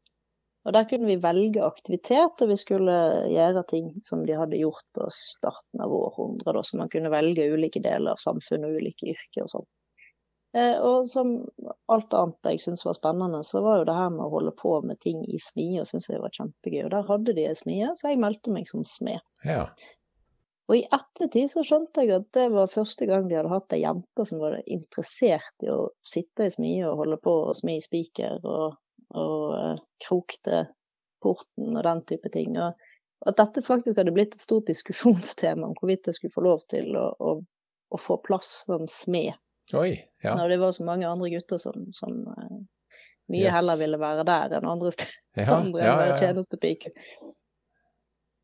Og 0.66 0.74
der 0.74 0.88
kunne 0.90 1.08
vi 1.08 1.16
velge 1.22 1.62
aktivitet, 1.62 2.42
og 2.42 2.50
vi 2.50 2.58
skulle 2.58 2.96
gjøre 3.30 3.63
ting 3.69 3.92
som 4.01 4.24
de 4.25 4.34
hadde 4.36 4.58
gjort 4.58 4.86
på 4.98 5.06
starten 5.13 5.84
av 5.86 5.94
århundret. 5.94 6.66
Så 6.66 6.80
man 6.81 6.90
kunne 6.90 7.13
velge 7.13 7.46
ulike 7.54 7.80
deler 7.86 8.16
av 8.16 8.22
samfunnet 8.22 8.72
og 8.72 8.81
ulike 8.81 9.12
yrker 9.13 9.46
og 9.46 9.51
sånn. 9.54 9.68
Eh, 10.56 10.78
og 10.80 11.07
som 11.12 11.36
alt 11.92 12.16
annet 12.16 12.50
jeg 12.54 12.62
syntes 12.63 12.86
var 12.88 12.96
spennende, 12.96 13.42
så 13.44 13.60
var 13.66 13.81
jo 13.81 13.90
det 13.90 13.98
her 13.98 14.13
med 14.13 14.24
å 14.24 14.31
holde 14.38 14.54
på 14.56 14.78
med 14.88 15.01
ting 15.03 15.25
i 15.27 15.39
smie, 15.41 15.82
og 15.82 15.89
syntes 15.89 16.08
jeg 16.13 16.24
var 16.24 16.34
kjempegøy. 16.38 16.86
Og 16.86 16.94
der 16.94 17.10
hadde 17.10 17.36
de 17.36 17.48
ei 17.50 17.58
smie, 17.60 17.91
så 18.00 18.13
jeg 18.13 18.22
meldte 18.24 18.56
meg 18.56 18.72
som 18.72 18.88
smed. 18.88 19.24
ja. 19.44 19.68
Og 20.65 20.80
i 20.80 20.86
ettertid 20.96 21.51
så 21.51 21.62
skjønte 21.62 22.01
jeg 22.01 22.15
at 22.15 22.32
det 22.34 22.48
var 22.50 22.72
første 22.72 23.06
gang 23.06 23.27
de 23.30 23.36
hadde 23.38 23.51
hatt 23.51 23.74
ei 23.75 23.84
jente 23.84 24.24
som 24.25 24.39
var 24.41 24.56
interessert 24.65 25.62
i 25.62 25.70
å 25.70 25.91
sitte 26.01 26.48
i 26.48 26.53
smie 26.56 26.88
og 26.89 27.03
holde 27.03 27.20
på 27.22 27.36
å 27.46 27.53
smi 27.53 27.75
spiker 27.84 28.39
og, 28.41 28.74
og 29.13 29.44
krok 30.01 30.34
krokte 30.34 30.63
porten 31.22 31.77
og 31.77 31.86
den 31.86 32.01
type 32.10 32.32
ting. 32.34 32.58
Og 32.58 33.30
at 33.30 33.38
dette 33.38 33.62
faktisk 33.65 34.01
hadde 34.01 34.13
blitt 34.15 34.34
et 34.34 34.41
stort 34.41 34.65
diskusjonstema 34.72 35.70
om 35.70 35.77
hvorvidt 35.77 36.10
jeg 36.10 36.18
skulle 36.18 36.34
få 36.34 36.46
lov 36.48 36.65
til 36.74 36.98
å, 36.98 37.08
å, 37.13 37.38
å 37.94 38.01
få 38.01 38.18
plass 38.25 38.63
som 38.65 38.89
smed, 38.89 39.38
Oi. 39.74 39.95
Ja. 40.24 40.36
når 40.38 40.50
det 40.50 40.60
var 40.62 40.72
så 40.75 40.84
mange 40.86 41.07
andre 41.10 41.29
gutter 41.34 41.57
som, 41.62 41.88
som 41.93 42.19
eh, 42.38 42.57
mye 43.34 43.41
Yes. 43.48 43.55
heller 43.55 43.75
ville 43.79 43.98
være 43.98 44.24
der 44.27 44.53
enn 44.60 44.67
andre 44.69 44.91
steder 44.93 45.41
Ja, 45.41 45.55
andre 45.62 45.81
ja, 45.81 45.93
ja, 46.00 46.05
ja. 46.12 46.17
tjenestepike. 46.22 46.91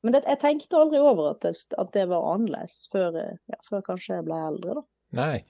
Men 0.02 0.16
det, 0.16 0.24
jeg 0.26 0.40
tenkte 0.42 0.80
aldri 0.82 0.98
over 1.02 1.28
at 1.36 1.44
det, 1.46 1.52
at 1.78 1.92
det 1.94 2.08
var 2.10 2.26
annerledes 2.34 2.88
før, 2.94 3.18
eh, 3.22 3.36
ja, 3.54 3.60
før 3.70 3.84
kanskje 3.86 4.16
jeg 4.18 4.26
ble 4.26 4.40
eldre, 4.48 4.80
da. 4.80 4.86
Nei. 5.20 5.44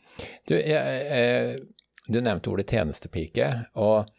Du, 0.50 0.56
jeg, 0.58 0.74
jeg, 0.74 1.62
du 2.12 2.18
nevnte 2.20 2.52
ordet 2.52 2.66
tjenestepike, 2.74 3.48
og 3.80 4.10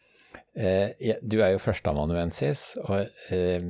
eh, 0.56 0.94
jeg- 1.02 1.21
du 1.21 1.40
er 1.42 1.52
jo 1.56 1.61
førsteamanuensis. 1.61 2.62
Og 2.87 3.35
eh, 3.35 3.66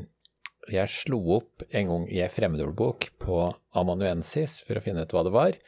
jeg 0.70 0.92
slo 0.94 1.18
opp 1.40 1.64
en 1.74 1.88
gang 1.90 2.04
i 2.12 2.20
ei 2.22 2.28
fremmedordbok 2.30 3.08
på 3.24 3.40
amanuensis 3.74 4.60
for 4.62 4.78
å 4.78 4.84
finne 4.84 5.02
ut 5.02 5.10
hva 5.16 5.24
det 5.26 5.34
var. 5.34 5.58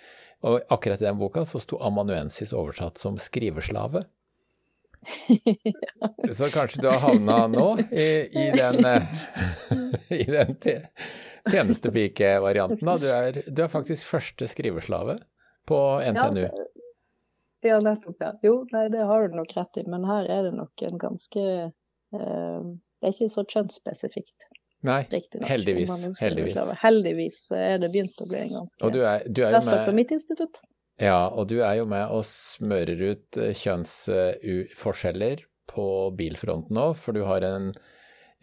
Og 0.44 0.60
akkurat 0.68 1.00
i 1.00 1.06
den 1.06 1.18
boka 1.18 1.44
så 1.48 1.60
sto 1.62 1.78
amanuensis 1.80 2.52
oversatt 2.52 3.00
som 3.00 3.16
skriveslave. 3.18 4.04
Så 6.32 6.48
kanskje 6.48 6.80
du 6.80 6.86
har 6.88 7.00
havna 7.02 7.42
nå 7.52 7.66
i, 7.92 8.06
i 8.24 8.44
den, 8.56 8.78
eh, 8.88 9.02
i 10.22 10.24
den 10.24 10.54
tjenestepikevarianten. 11.50 12.88
Du 13.00 13.06
er, 13.12 13.42
du 13.46 13.62
er 13.64 13.68
faktisk 13.68 14.08
første 14.08 14.48
skriveslave 14.48 15.18
på 15.68 15.80
NTNU. 16.00 16.46
Ja, 17.64 17.78
nettopp, 17.80 18.20
ja. 18.20 18.32
Jo, 18.44 18.58
nei, 18.72 18.88
det 18.92 19.04
har 19.08 19.28
du 19.28 19.36
nok 19.38 19.52
rett 19.56 19.80
i, 19.80 19.86
men 19.88 20.04
her 20.08 20.28
er 20.28 20.48
det 20.48 20.52
nok 20.56 20.82
en 20.84 20.98
ganske 21.00 21.44
eh, 21.44 21.70
Det 22.20 23.08
er 23.08 23.14
ikke 23.14 23.30
så 23.32 23.44
kjønnsspesifikt, 23.54 24.48
Nei, 24.84 25.00
nok, 25.08 25.48
heldigvis. 25.48 25.90
heldigvis. 26.20 26.56
Heldigvis 26.82 27.38
er 27.56 27.78
det 27.80 27.88
begynt 27.94 28.18
å 28.20 28.26
bli 28.28 28.38
en 28.42 28.52
ganske 28.58 28.84
Og 28.84 28.92
du 28.92 29.00
er, 29.02 29.24
du 29.26 29.40
er 29.46 29.54
jo 29.56 29.60
hvert 29.64 29.86
på 29.88 29.92
med 29.94 29.98
mitt 30.02 30.12
institutt. 30.12 30.60
Ja, 31.00 31.26
og 31.32 31.48
du 31.50 31.56
er 31.64 31.78
jo 31.80 31.86
med 31.90 32.12
og 32.14 32.22
smører 32.28 33.00
ut 33.10 33.38
eh, 33.40 33.54
kjønnsforskjeller 33.58 35.42
på 35.72 35.86
bilfronten 36.18 36.76
nå, 36.76 36.90
for 36.96 37.16
du 37.16 37.24
har 37.24 37.42
en 37.48 37.72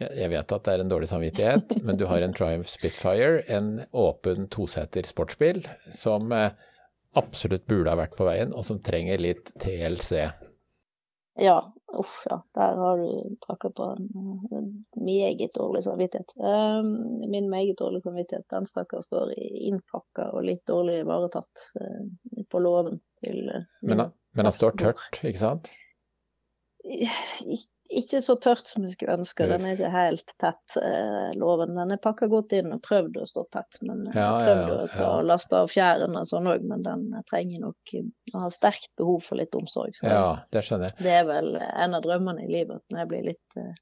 jeg- 0.02 0.18
Jeg 0.18 0.30
vet 0.32 0.52
at 0.52 0.64
det 0.64 0.74
er 0.74 0.80
en 0.82 0.90
dårlig 0.90 1.08
samvittighet, 1.12 1.76
men 1.86 1.96
du 1.98 2.08
har 2.08 2.22
en 2.26 2.34
Triumph 2.34 2.68
Spitfire, 2.68 3.44
en 3.48 3.86
åpen 3.94 4.48
toseter 4.50 5.04
sportsbil, 5.06 5.62
som 5.94 6.32
eh, 6.34 6.50
absolutt 7.16 7.68
burde 7.68 7.92
ha 7.92 7.96
vært 8.00 8.16
på 8.18 8.26
veien, 8.26 8.52
og 8.56 8.66
som 8.66 8.80
trenger 8.82 9.20
litt 9.22 9.52
TLC. 9.62 10.32
Ja, 11.40 11.60
uff 12.00 12.24
ja. 12.30 12.38
Der 12.56 12.76
har 12.78 12.98
du 12.98 13.36
tråkka 13.46 13.70
på 13.70 13.84
en 13.84 14.08
en 14.52 14.70
meget 14.96 15.54
dårlig 15.56 15.84
samvittighet. 15.84 16.34
Uh, 16.38 16.84
min 17.30 17.50
meget 17.50 17.78
dårlige 17.80 18.02
samvittighet, 18.02 18.46
den 18.50 18.66
stakkar 18.66 19.02
står 19.02 19.34
innpakka 19.40 20.30
og 20.32 20.44
litt 20.48 20.66
dårlig 20.68 21.00
ivaretatt 21.04 21.66
uh, 21.82 22.44
på 22.50 22.60
låven 22.60 23.00
til 23.24 23.50
uh, 23.50 23.64
Men, 23.82 23.98
men 24.34 24.46
den 24.46 24.54
står 24.56 24.72
tørt, 24.78 25.22
ikke 25.24 25.40
sant? 25.40 25.72
Ik- 26.84 27.70
Ikke 27.92 28.22
så 28.24 28.38
tørt 28.40 28.70
som 28.70 28.86
jeg 28.86 28.94
skulle 28.96 29.18
ønske. 29.20 29.46
Den 29.52 29.66
er 29.68 29.76
ikke 29.76 29.90
helt 29.92 30.34
tett, 30.40 30.78
eh, 30.80 31.34
låven. 31.36 31.74
Den 31.76 31.92
er 31.92 32.00
pakka 32.00 32.30
godt 32.32 32.54
inn 32.56 32.72
og 32.72 32.80
prøvd 32.86 33.18
å 33.20 33.26
stå 33.28 33.44
tett. 33.52 33.82
Men 33.84 34.06
Ja, 34.14 34.30
Prøvd 34.40 34.62
ja, 34.70 34.78
ja, 34.96 35.10
å 35.18 35.26
laste 35.28 35.60
av 35.60 35.68
fjærene 35.72 36.22
og 36.22 36.30
sånn 36.30 36.48
òg, 36.48 36.64
men 36.68 36.86
den 36.88 37.04
trenger 37.30 37.66
nok 37.66 37.92
Den 37.92 38.40
har 38.46 38.54
sterkt 38.56 38.90
behov 38.98 39.26
for 39.26 39.42
litt 39.42 39.56
omsorg. 39.60 39.98
Så 40.00 40.08
Ja, 40.08 40.40
det 40.56 40.64
skjønner 40.68 40.92
jeg. 40.92 41.04
det 41.04 41.16
er 41.20 41.28
vel 41.28 41.56
en 41.60 41.98
av 42.00 42.06
drømmene 42.06 42.46
i 42.46 42.52
livet 42.52 42.80
at 42.80 42.96
når 42.96 43.04
jeg 43.04 43.12
blir 43.12 43.28
litt 43.34 43.58
eh, 43.60 43.74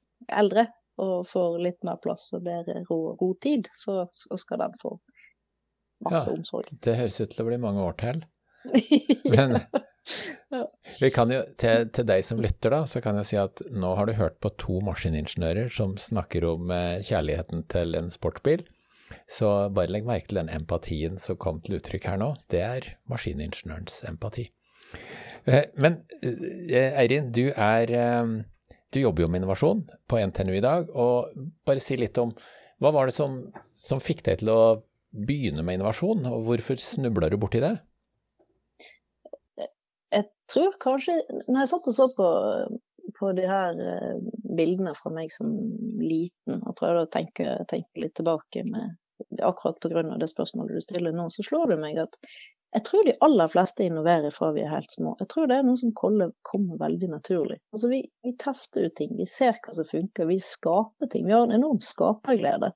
eldre 0.42 0.66
og 1.00 1.26
får 1.30 1.60
litt 1.64 1.78
mer 1.86 1.96
plass 2.02 2.26
og 2.36 2.42
bedre 2.44 2.82
ro 2.90 2.98
og 3.12 3.22
god 3.22 3.38
tid, 3.40 3.70
så, 3.72 4.02
så 4.12 4.36
skal 4.36 4.58
den 4.66 4.74
få 4.82 4.98
masse 6.04 6.28
omsorg. 6.32 6.68
Det 6.82 6.96
høres 6.98 7.20
ut 7.20 7.30
til 7.30 7.44
å 7.44 7.48
bli 7.48 7.60
mange 7.62 7.84
år 7.84 7.96
til. 8.00 8.20
Men. 9.32 9.56
Vi 11.00 11.10
kan 11.14 11.30
jo, 11.32 11.40
til, 11.60 11.86
til 11.94 12.06
deg 12.08 12.24
som 12.26 12.40
lytter, 12.42 12.72
da, 12.74 12.82
så 12.90 13.02
kan 13.04 13.18
jeg 13.20 13.28
si 13.30 13.38
at 13.40 13.62
nå 13.70 13.92
har 13.98 14.08
du 14.08 14.16
hørt 14.18 14.38
på 14.42 14.52
to 14.60 14.80
maskiningeniører 14.86 15.70
som 15.72 15.96
snakker 16.00 16.46
om 16.48 16.72
eh, 16.74 17.00
kjærligheten 17.06 17.64
til 17.72 17.98
en 17.98 18.10
sportsbil. 18.12 18.64
Så 19.30 19.48
bare 19.74 19.90
legg 19.90 20.06
merke 20.06 20.30
til 20.30 20.40
den 20.40 20.52
empatien 20.54 21.18
som 21.22 21.38
kom 21.40 21.58
til 21.64 21.78
uttrykk 21.80 22.06
her 22.12 22.20
nå. 22.22 22.32
Det 22.52 22.62
er 22.62 22.92
maskiningeniørens 23.10 24.02
empati. 24.10 24.48
Eh, 25.46 25.70
Men 25.78 26.02
eh, 26.22 26.92
Eirin, 27.00 27.32
du 27.34 27.50
er 27.56 27.94
Du 28.90 28.98
jobber 28.98 29.22
jo 29.22 29.28
med 29.30 29.38
innovasjon 29.42 29.84
på 30.10 30.18
NTNU 30.18 30.54
i 30.58 30.64
dag. 30.64 30.88
Og 30.90 31.30
bare 31.66 31.82
si 31.82 31.98
litt 31.98 32.18
om 32.18 32.32
hva 32.80 32.90
var 32.96 33.06
det 33.06 33.14
som, 33.14 33.42
som 33.78 34.00
fikk 34.02 34.24
deg 34.26 34.40
til 34.40 34.50
å 34.50 34.62
begynne 35.10 35.62
med 35.66 35.78
innovasjon, 35.78 36.24
og 36.26 36.46
hvorfor 36.46 36.78
snubla 36.80 37.30
du 37.30 37.36
borti 37.40 37.60
det? 37.62 37.76
Jeg 40.10 40.26
tror 40.50 40.74
kanskje 40.82 41.14
Når 41.46 41.60
jeg 41.60 41.70
satt 41.70 41.88
og 41.90 41.94
så 41.96 42.06
på, 42.16 42.28
på 43.18 43.32
de 43.38 43.44
her 43.46 43.82
eh, 43.84 44.22
bildene 44.58 44.94
fra 44.98 45.12
meg 45.14 45.30
som 45.34 45.52
liten, 46.00 46.62
og 46.64 46.76
prøvde 46.78 47.04
å 47.06 47.12
tenke, 47.12 47.60
tenke 47.70 48.02
litt 48.02 48.16
tilbake 48.18 48.64
med 48.66 48.96
akkurat 49.44 49.78
pga. 49.80 50.02
det 50.18 50.30
spørsmålet 50.30 50.74
du 50.74 50.80
stiller 50.80 51.12
nå, 51.14 51.28
så 51.30 51.44
slår 51.46 51.74
det 51.74 51.78
meg 51.82 52.00
at 52.02 52.16
jeg 52.70 52.84
tror 52.86 53.06
de 53.06 53.16
aller 53.26 53.50
fleste 53.50 53.84
innoverer 53.84 54.30
fra 54.30 54.52
vi 54.54 54.62
er 54.62 54.70
helt 54.70 54.92
små. 54.94 55.16
Jeg 55.18 55.30
tror 55.32 55.48
det 55.50 55.56
er 55.58 55.64
noe 55.66 55.78
som 55.80 55.90
kommer, 55.96 56.30
veldig 56.78 57.08
naturlig. 57.10 57.58
Altså 57.74 57.90
vi, 57.90 58.04
vi 58.22 58.34
tester 58.38 58.86
ut 58.86 58.94
ting, 58.98 59.16
vi 59.18 59.26
ser 59.26 59.58
hva 59.58 59.74
som 59.74 59.88
funker, 59.88 60.28
vi 60.30 60.38
skaper 60.44 61.10
ting. 61.10 61.26
Vi 61.26 61.34
har 61.34 61.48
en 61.48 61.56
enorm 61.56 61.80
skaperglede. 61.82 62.70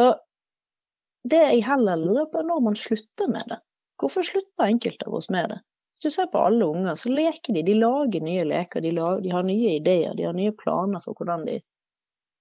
Og 0.00 1.28
det 1.28 1.42
jeg 1.42 1.66
heller 1.66 2.00
lurer 2.00 2.30
på, 2.32 2.40
er 2.40 2.48
når 2.48 2.64
man 2.70 2.78
slutter 2.78 3.28
med 3.30 3.52
det. 3.52 3.60
Hvorfor 4.00 4.24
slutter 4.26 4.70
enkelte 4.70 5.10
av 5.10 5.20
oss 5.20 5.28
med 5.30 5.52
det? 5.52 5.60
Hvis 6.02 6.16
du 6.16 6.18
ser 6.18 6.32
på 6.32 6.40
alle 6.42 6.66
unger, 6.66 6.96
så 6.98 7.12
leker 7.14 7.54
de. 7.54 7.62
De 7.62 7.74
lager 7.78 8.24
nye 8.26 8.42
leker, 8.42 8.82
de, 8.82 8.90
lager, 8.96 9.20
de 9.22 9.30
har 9.30 9.44
nye 9.46 9.76
ideer, 9.76 10.16
de 10.18 10.24
har 10.26 10.34
nye 10.34 10.50
planer 10.58 10.98
for 11.04 11.14
hvordan 11.14 11.44
de, 11.46 11.60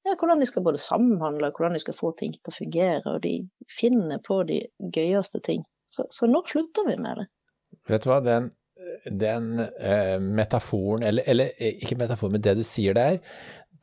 ja, 0.08 0.15
hvordan 0.15 0.41
de 0.41 0.48
skal 0.50 0.65
både 0.65 0.82
samhandle, 0.82 1.51
hvordan 1.53 1.77
de 1.77 1.82
skal 1.84 1.94
få 1.94 2.10
ting 2.18 2.34
til 2.34 2.50
å 2.50 2.56
fungere, 2.56 3.03
og 3.12 3.22
de 3.22 3.36
finner 3.70 4.24
på 4.25 4.39
de 4.50 4.63
gøyeste 4.98 5.44
ting. 5.46 5.62
Så, 5.86 6.08
så 6.10 6.25
når 6.32 6.50
slutter 6.50 6.89
vi 6.89 6.98
med 7.06 7.22
det? 7.22 7.27
Vet 7.91 8.01
du 8.01 8.10
hva, 8.10 8.18
den, 8.25 8.50
den 9.06 9.53
eh, 9.62 10.18
metaforen, 10.18 11.06
eller, 11.12 11.30
eller 11.30 11.53
eh, 11.62 11.77
ikke 11.86 12.01
metaforen, 12.01 12.39
men 12.39 12.48
det 12.50 12.58
du 12.58 12.65
sier 12.65 12.98
der, 12.98 13.22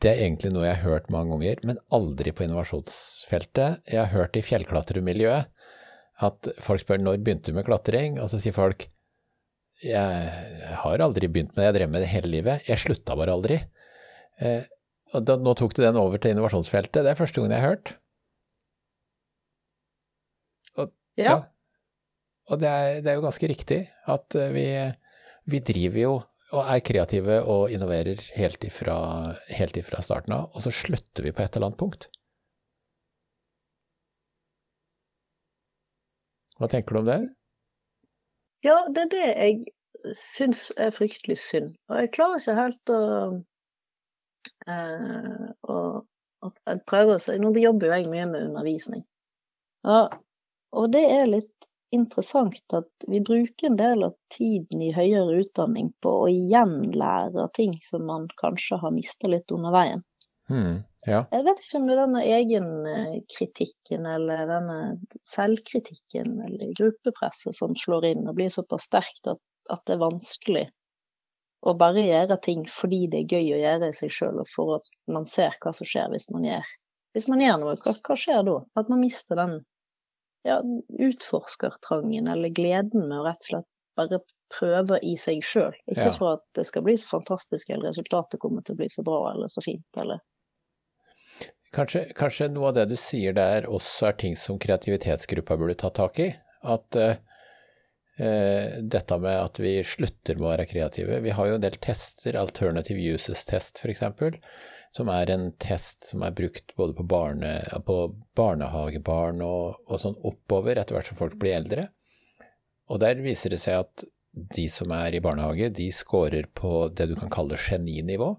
det 0.03 0.11
er 0.11 0.27
egentlig 0.27 0.57
noe 0.59 0.67
jeg 0.67 0.81
har 0.83 0.97
hørt 0.97 1.11
mange 1.15 1.37
ganger, 1.37 1.63
men 1.71 1.83
aldri 1.95 2.35
på 2.35 2.49
innovasjonsfeltet. 2.51 3.87
Jeg 3.87 4.03
har 4.03 4.11
hørt 4.11 4.35
i 4.35 4.43
fjellklatremiljøet 4.43 5.51
at 6.27 6.55
folk 6.67 6.83
spør 6.83 6.99
når 6.99 7.23
begynte 7.23 7.53
du 7.53 7.59
med 7.63 7.71
klatring, 7.71 8.19
og 8.19 8.27
så 8.35 8.43
sier 8.43 8.59
folk 8.59 8.89
jeg 9.85 10.73
har 10.83 11.05
aldri 11.05 11.29
begynt 11.31 11.55
med 11.55 11.63
det, 11.63 11.69
jeg 11.69 11.77
drev 11.79 11.93
med 11.93 12.03
det 12.05 12.11
hele 12.13 12.31
livet, 12.33 12.67
jeg 12.69 12.83
slutta 12.83 13.17
bare 13.19 13.35
aldri. 13.37 13.61
Eh, 14.43 14.65
og 15.15 15.25
da, 15.25 15.37
nå 15.41 15.55
tok 15.57 15.75
du 15.77 15.83
den 15.85 15.99
over 16.01 16.21
til 16.21 16.35
innovasjonsfeltet, 16.35 17.05
det 17.05 17.13
er 17.13 17.19
første 17.19 17.41
gangen 17.41 17.55
jeg 17.57 17.65
har 17.65 17.75
hørt. 17.75 17.95
Ja, 21.19 21.37
Og 22.49 22.61
det 22.63 22.69
er, 22.71 23.01
det 23.03 23.11
er 23.11 23.17
jo 23.19 23.25
ganske 23.27 23.49
riktig 23.51 23.79
at 24.09 24.35
eh, 24.39 24.53
vi, 24.55 24.67
vi 25.51 25.63
driver 25.67 26.01
jo 26.03 26.13
og 26.49 26.63
er 26.65 26.81
kreative 26.81 27.41
og 27.45 27.73
innoverer 27.75 28.23
helt 28.39 28.63
ifra, 28.65 28.95
helt 29.53 29.77
ifra 29.77 30.01
starten 30.05 30.33
av, 30.33 30.47
og 30.55 30.65
så 30.65 30.73
slutter 30.73 31.27
vi 31.27 31.35
på 31.37 31.43
et 31.45 31.57
eller 31.59 31.69
annet 31.69 31.81
punkt. 31.83 32.07
Hva 36.59 36.69
tenker 36.71 36.95
du 36.95 37.01
om 37.03 37.09
det? 37.09 37.19
Ja 38.67 38.77
det 38.95 39.07
er 39.07 39.13
det 39.15 39.27
jeg 39.29 40.15
syns 40.19 40.69
er 40.79 40.95
fryktelig 40.95 41.39
synd. 41.43 41.73
Og 41.91 42.03
jeg 42.03 42.13
klarer 42.15 42.43
ikke 42.43 42.59
helt 42.59 42.93
å, 42.95 43.01
eh, 44.71 45.49
å 45.69 45.79
at 46.47 46.61
jeg 46.71 46.85
prøver 46.87 47.19
å 47.19 47.39
Nå 47.43 47.53
jobber 47.59 47.89
jo 47.89 47.97
jeg 47.97 48.11
mye 48.11 48.27
med 48.31 48.45
undervisning. 48.51 49.03
Ja, 49.87 50.05
og 50.79 50.93
det 50.95 51.05
er 51.11 51.27
litt 51.31 51.67
interessant 51.95 52.77
at 52.77 53.09
vi 53.09 53.21
bruker 53.25 53.71
en 53.71 53.79
del 53.81 54.05
av 54.05 54.15
tiden 54.35 54.83
i 54.85 54.93
høyere 54.93 55.41
utdanning 55.43 55.89
på 56.05 56.13
å 56.25 56.29
gjenlære 56.29 57.49
ting 57.57 57.79
som 57.85 58.05
man 58.07 58.29
kanskje 58.43 58.81
har 58.83 58.93
mista 58.95 59.31
litt 59.31 59.55
under 59.55 59.73
veien. 59.75 60.05
Hmm, 60.49 60.81
ja. 61.07 61.23
Jeg 61.33 61.45
vet 61.45 61.61
ikke 61.63 61.79
om 61.79 61.87
det 61.89 61.95
er 61.95 62.01
denne 62.03 62.23
egenkritikken 62.25 64.07
eller 64.09 64.47
denne 64.49 64.79
selvkritikken 65.29 66.39
eller 66.47 66.73
gruppepresset 66.79 67.57
som 67.57 67.77
slår 67.77 68.07
inn 68.13 68.27
og 68.29 68.37
blir 68.39 68.49
såpass 68.53 68.89
sterkt 68.89 69.29
at, 69.29 69.41
at 69.69 69.85
det 69.87 69.97
er 69.99 70.05
vanskelig 70.07 70.67
å 71.69 71.75
bare 71.77 72.05
gjøre 72.07 72.39
ting 72.45 72.63
fordi 72.71 73.07
det 73.13 73.25
er 73.25 73.33
gøy 73.39 73.55
å 73.57 73.63
gjøre 73.65 73.89
i 73.91 73.97
seg 73.97 74.13
sjøl, 74.15 74.37
og 74.41 74.49
for 74.49 74.77
at 74.79 74.93
man 75.11 75.27
ser 75.29 75.57
hva 75.61 75.73
som 75.75 75.89
skjer 75.89 76.13
hvis 76.13 76.29
man 76.31 76.47
gjør, 76.47 76.69
hvis 77.17 77.27
man 77.29 77.43
gjør 77.43 77.59
noe. 77.65 77.75
Hva, 77.83 77.95
hva 78.07 78.17
skjer 78.17 78.45
da? 78.47 78.55
At 78.79 78.93
man 78.93 79.03
mister 79.03 79.41
den 79.41 79.59
ja, 80.47 80.61
utforskertrangen 81.09 82.31
eller 82.31 82.55
gleden 82.55 83.09
med 83.09 83.19
å 83.19 83.27
rett 83.27 83.43
og 83.43 83.51
slett 83.51 83.83
bare 83.99 84.21
prøve 84.55 85.01
i 85.03 85.17
seg 85.19 85.43
sjøl. 85.45 85.75
Ikke 85.91 86.07
Ja. 86.07 86.15
for 86.15 86.39
at 86.39 86.45
det 86.55 86.65
skal 86.69 86.85
bli 86.87 86.95
så 86.97 87.09
fantastisk 87.19 87.71
eller 87.75 87.91
resultatet 87.91 88.41
kommer 88.41 88.63
til 88.63 88.77
å 88.77 88.79
bli 88.79 88.89
så 88.95 89.03
bra 89.03 89.33
eller 89.33 89.51
så 89.51 89.65
fint. 89.65 89.85
eller 89.99 90.23
Kanskje, 91.79 92.09
kanskje 92.19 92.49
noe 92.51 92.73
av 92.73 92.75
det 92.75 92.89
du 92.91 92.97
sier 92.99 93.35
der 93.37 93.69
også 93.71 94.09
er 94.09 94.17
ting 94.19 94.33
som 94.39 94.59
kreativitetsgruppa 94.59 95.55
burde 95.61 95.77
ta 95.79 95.93
tak 95.95 96.19
i. 96.25 96.33
At 96.67 96.99
uh, 96.99 97.13
uh, 98.19 98.79
dette 98.83 99.19
med 99.23 99.37
at 99.39 99.61
vi 99.63 99.77
slutter 99.87 100.41
med 100.41 100.49
å 100.49 100.51
være 100.57 100.67
kreative. 100.73 101.21
Vi 101.23 101.35
har 101.37 101.47
jo 101.47 101.59
en 101.59 101.63
del 101.63 101.79
tester, 101.79 102.39
Alternative 102.41 103.15
Uses 103.15 103.45
Test 103.47 103.79
f.eks., 103.79 104.03
som 104.97 105.11
er 105.13 105.31
en 105.31 105.51
test 105.61 106.09
som 106.09 106.25
er 106.27 106.35
brukt 106.35 106.73
både 106.81 106.97
på, 106.97 107.05
barne, 107.07 107.53
på 107.87 107.99
barnehagebarn 108.39 109.43
og, 109.45 109.77
og 109.87 110.01
sånn 110.03 110.17
oppover 110.27 110.81
etter 110.81 110.97
hvert 110.97 111.11
som 111.13 111.21
folk 111.21 111.37
blir 111.39 111.61
eldre. 111.61 111.91
Og 112.89 112.99
der 113.05 113.21
viser 113.23 113.53
det 113.53 113.61
seg 113.63 113.85
at 113.85 114.09
de 114.57 114.65
som 114.73 114.91
er 114.97 115.15
i 115.15 115.23
barnehage, 115.23 115.71
de 115.77 115.91
scorer 115.95 116.49
på 116.57 116.89
det 116.97 117.11
du 117.11 117.15
kan 117.21 117.31
kalle 117.33 117.61
geninivå. 117.61 118.33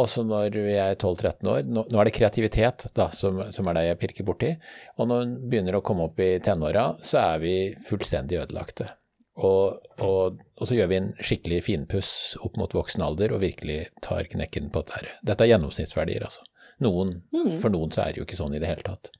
Også 0.00 0.24
når 0.26 0.56
vi 0.56 0.74
er 0.74 0.96
12-13 0.96 1.46
år. 1.50 1.62
Nå, 1.70 1.84
nå 1.86 2.00
er 2.00 2.08
det 2.08 2.16
kreativitet 2.16 2.88
da, 2.98 3.10
som, 3.14 3.38
som 3.54 3.68
er 3.70 3.78
det 3.78 3.84
jeg 3.86 4.00
pirker 4.00 4.26
borti. 4.26 4.50
Og 4.98 5.06
når 5.10 5.22
hun 5.22 5.34
begynner 5.52 5.78
å 5.78 5.84
komme 5.86 6.08
opp 6.08 6.18
i 6.22 6.32
tenåra, 6.42 6.88
så 7.06 7.20
er 7.22 7.42
vi 7.44 7.54
fullstendig 7.86 8.40
ødelagte. 8.42 8.88
Og, 9.34 9.86
og, 10.02 10.40
og 10.58 10.68
så 10.70 10.76
gjør 10.76 10.90
vi 10.90 10.98
en 11.00 11.12
skikkelig 11.18 11.60
finpuss 11.66 12.10
opp 12.46 12.58
mot 12.58 12.74
voksen 12.74 13.02
alder 13.02 13.34
og 13.34 13.42
virkelig 13.42 13.80
tar 14.02 14.26
knekken 14.30 14.70
på 14.74 14.82
dette. 14.86 15.14
Dette 15.26 15.46
er 15.46 15.54
gjennomsnittsverdier, 15.54 16.26
altså. 16.26 16.46
Noen, 16.82 17.20
Mm. 17.34 17.58
For 17.62 17.70
noen 17.70 17.92
så 17.94 18.02
er 18.02 18.12
det 18.14 18.22
jo 18.22 18.26
ikke 18.26 18.38
sånn 18.38 18.54
i 18.56 18.60
det 18.62 18.70
hele 18.70 18.82
tatt. 18.86 19.10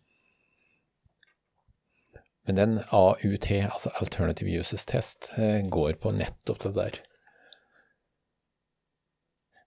Men 2.46 2.58
den 2.58 2.78
AUT, 2.90 3.48
altså 3.70 3.92
Alternative 4.00 4.60
Uses 4.60 4.84
Test, 4.86 5.30
eh, 5.38 5.62
går 5.62 5.96
på 6.02 6.12
nettopp 6.12 6.62
det 6.66 6.74
der. 6.76 6.98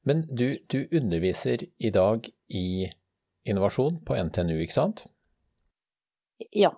Men 0.07 0.23
du, 0.31 0.47
du 0.71 0.87
underviser 0.95 1.65
i 1.77 1.89
dag 1.91 2.29
i 2.47 2.87
innovasjon 3.47 4.01
på 4.07 4.15
NTNU, 4.27 4.55
ikke 4.63 4.77
sant? 4.77 5.03
Ja, 6.55 6.71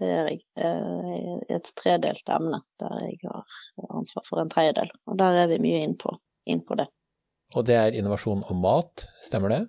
det 0.00 0.08
gjør 0.08 0.28
jeg. 0.30 0.40
Eh, 0.56 1.56
Et 1.56 1.66
tredelt 1.76 2.28
emne 2.32 2.60
der 2.80 2.94
jeg 3.04 3.18
har 3.24 3.44
ansvar 3.90 4.24
for 4.28 4.40
en 4.40 4.52
tredjedel. 4.52 4.88
Og 5.10 5.14
der 5.20 5.32
er 5.42 5.46
vi 5.52 5.58
mye 5.62 5.80
inn 5.84 5.96
på, 6.00 6.10
inn 6.48 6.62
på 6.64 6.74
det. 6.80 6.88
Og 7.54 7.62
det 7.68 7.76
er 7.78 7.96
innovasjon 7.98 8.42
om 8.50 8.58
mat, 8.64 8.94
stemmer 9.24 9.48
det? 9.52 9.62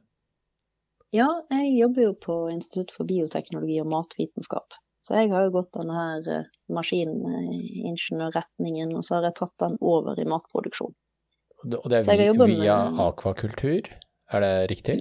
Ja, 1.16 1.28
jeg 1.54 1.78
jobber 1.78 2.02
jo 2.08 2.14
på 2.20 2.36
Institutt 2.52 2.92
for 2.96 3.04
bioteknologi 3.08 3.78
og 3.84 3.92
matvitenskap. 3.92 4.68
Så 5.06 5.12
jeg 5.16 5.32
har 5.32 5.42
jo 5.46 5.56
gått 5.56 5.76
denne 5.78 5.96
her 5.96 6.20
eh, 6.34 6.50
maskiningeniørretningen, 6.76 8.90
og 8.96 9.02
så 9.08 9.12
har 9.18 9.24
jeg 9.30 9.38
tatt 9.40 9.58
den 9.64 9.76
over 9.80 10.14
i 10.20 10.26
matproduksjon. 10.28 10.94
Og 11.66 11.90
det 11.90 12.04
er 12.04 12.20
via, 12.20 12.34
via 12.46 12.76
akvakultur, 13.08 13.88
er 14.34 14.44
det 14.44 14.54
riktig? 14.72 14.98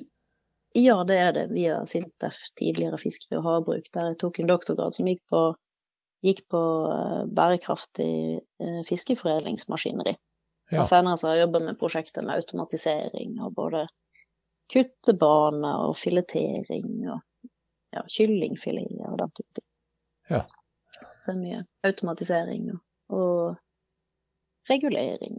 Ja, 0.77 1.05
det 1.09 1.17
er 1.21 1.33
det. 1.33 1.47
Via 1.53 1.79
Sintef, 1.89 2.39
tidligere 2.59 2.99
fiskeri 3.01 3.39
og 3.39 3.47
havbruk, 3.47 3.89
der 3.95 4.11
jeg 4.11 4.19
tok 4.21 4.41
en 4.41 4.51
doktorgrad 4.51 4.97
som 4.97 5.09
gikk 5.09 5.23
på, 5.33 5.43
gikk 6.25 6.43
på 6.53 6.63
uh, 6.89 7.23
bærekraftig 7.33 8.41
uh, 8.61 8.83
fiskeforedlingsmaskineri. 8.89 10.17
Ja. 10.73 10.81
Og 10.81 10.89
senere 10.89 11.17
så 11.17 11.31
har 11.31 11.37
jeg 11.37 11.47
jobba 11.47 11.63
med 11.69 11.79
prosjekter 11.81 12.27
med 12.27 12.41
automatisering 12.41 13.39
og 13.45 13.55
både 13.57 13.87
kuttebane 14.73 15.73
og 15.87 15.95
filetering 15.97 16.89
og 17.07 17.21
ja, 17.95 18.03
kyllingfileter 18.11 19.13
og 19.13 19.21
den 19.23 19.35
type 19.39 19.61
ting. 19.61 19.69
Ja. 20.33 20.43
Så 21.23 21.31
det 21.31 21.37
er 21.37 21.43
mye 21.43 21.61
automatisering 21.87 22.73
og, 22.75 22.81
og 23.15 24.71
regulering. 24.71 25.39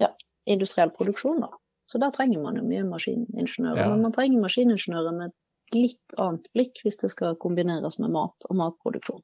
Ja, 0.00 0.12
industriell 0.48 0.90
produksjon, 0.94 1.42
da. 1.44 1.50
Så 1.90 2.00
der 2.00 2.12
trenger 2.14 2.40
man 2.40 2.56
jo 2.56 2.64
mye 2.64 2.84
maskiningeniører. 2.88 3.82
Ja. 3.82 3.90
Men 3.92 4.06
man 4.06 4.14
trenger 4.14 4.40
maskiningeniører 4.42 5.16
med 5.16 5.30
et 5.32 5.76
litt 5.76 6.16
annet 6.20 6.48
blikk 6.56 6.80
hvis 6.84 6.98
det 7.02 7.12
skal 7.12 7.38
kombineres 7.40 7.98
med 8.00 8.12
mat 8.14 8.48
og 8.48 8.58
matproduksjon. 8.60 9.22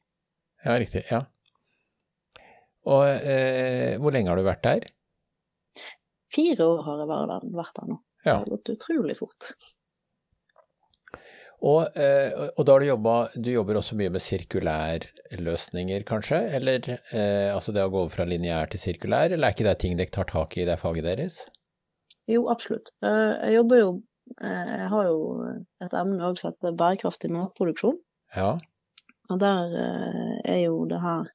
Ja, 0.65 0.77
riktig. 0.81 1.05
Ja. 1.09 1.23
Og 2.89 3.05
eh, 3.07 3.97
hvor 4.01 4.15
lenge 4.15 4.33
har 4.33 4.41
du 4.41 4.47
vært 4.47 4.65
der? 4.67 4.89
Fire 6.33 6.67
år 6.75 6.85
har 6.85 7.03
jeg 7.03 7.11
vært 7.57 7.81
der 7.81 7.91
nå. 7.93 7.99
Ja. 8.25 8.33
Det 8.33 8.39
har 8.39 8.51
gått 8.57 8.73
utrolig 8.75 9.17
fort. 9.17 9.53
Og, 11.59 11.97
eh, 11.99 12.35
og, 12.53 12.61
da 12.67 12.75
har 12.75 12.83
du 12.85 12.87
jobba 12.87 13.15
Du 13.35 13.49
jobber 13.51 13.81
også 13.81 13.97
mye 13.99 14.13
med 14.15 14.23
sirkulærløsninger, 15.29 16.03
kanskje? 16.05 16.39
Eller 16.57 16.81
eh, 17.13 17.55
altså 17.55 17.73
det 17.73 17.85
å 17.85 17.91
gå 17.91 18.03
over 18.03 18.11
fra 18.11 18.25
lineær 18.25 18.69
til 18.71 18.81
sirkulær, 18.81 19.31
eller 19.33 19.49
er 19.49 19.55
ikke 19.55 19.69
det 19.69 19.79
ting 19.81 19.97
dere 19.97 20.11
tar 20.11 20.25
tak 20.25 20.57
i 20.57 20.63
i 20.63 20.67
det 20.67 20.79
faget 20.79 21.05
deres? 21.05 21.47
Jo, 22.29 22.49
absolutt. 22.49 22.93
Eh, 23.03 23.49
jeg 23.49 23.55
jobber 23.57 23.79
jo 23.81 24.03
eh, 24.43 24.75
Jeg 24.83 24.89
har 24.93 25.05
jo 25.09 25.19
et 25.85 25.95
emne 25.95 26.25
òg 26.25 26.39
som 26.39 26.53
heter 26.53 26.77
bærekraftig 26.77 27.31
matproduksjon. 27.33 27.99
Ja. 28.37 28.59
Og 29.29 29.41
der 29.41 29.75
eh, 29.77 30.37
er 30.45 30.61
jo 30.67 30.85
det 30.89 31.01
her 31.01 31.29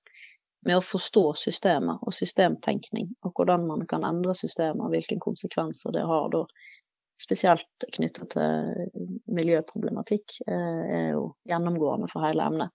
med 0.66 0.78
å 0.78 0.86
forstå 0.86 1.34
systemet 1.36 2.00
og 2.02 2.14
systemtenkning, 2.16 3.10
og 3.26 3.34
hvordan 3.36 3.66
man 3.68 3.84
kan 3.86 4.06
endre 4.08 4.34
systemet, 4.34 4.94
hvilke 4.94 5.18
konsekvenser 5.20 5.92
det 5.92 6.06
har 6.08 6.30
da, 6.32 6.46
spesielt 7.20 7.84
knyttet 7.94 8.32
til 8.32 9.12
miljøproblematikk, 9.32 10.38
er 10.48 11.12
jo 11.14 11.28
gjennomgående 11.48 12.08
for 12.12 12.24
hele 12.26 12.48
emnet. 12.48 12.72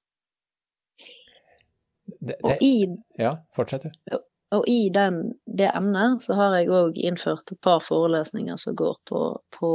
Det, 2.21 2.37
det, 2.45 2.59
i, 2.65 2.87
ja, 3.21 3.37
fortsett 3.57 3.83
du. 3.89 4.19
Og 4.57 4.65
i 4.69 4.89
den, 4.89 5.35
det 5.45 5.69
emnet 5.77 6.23
så 6.25 6.37
har 6.39 6.55
jeg 6.57 6.71
òg 6.73 6.97
innført 6.97 7.53
et 7.53 7.61
par 7.61 7.83
forelesninger 7.85 8.57
som 8.57 8.77
går 8.79 8.97
på, 9.11 9.21
på 9.59 9.73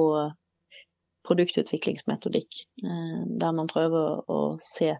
produktutviklingsmetodikk, 1.27 2.63
eh, 2.83 3.19
der 3.39 3.53
man 3.55 3.69
prøver 3.71 4.23
å 4.31 4.39
se 4.61 4.95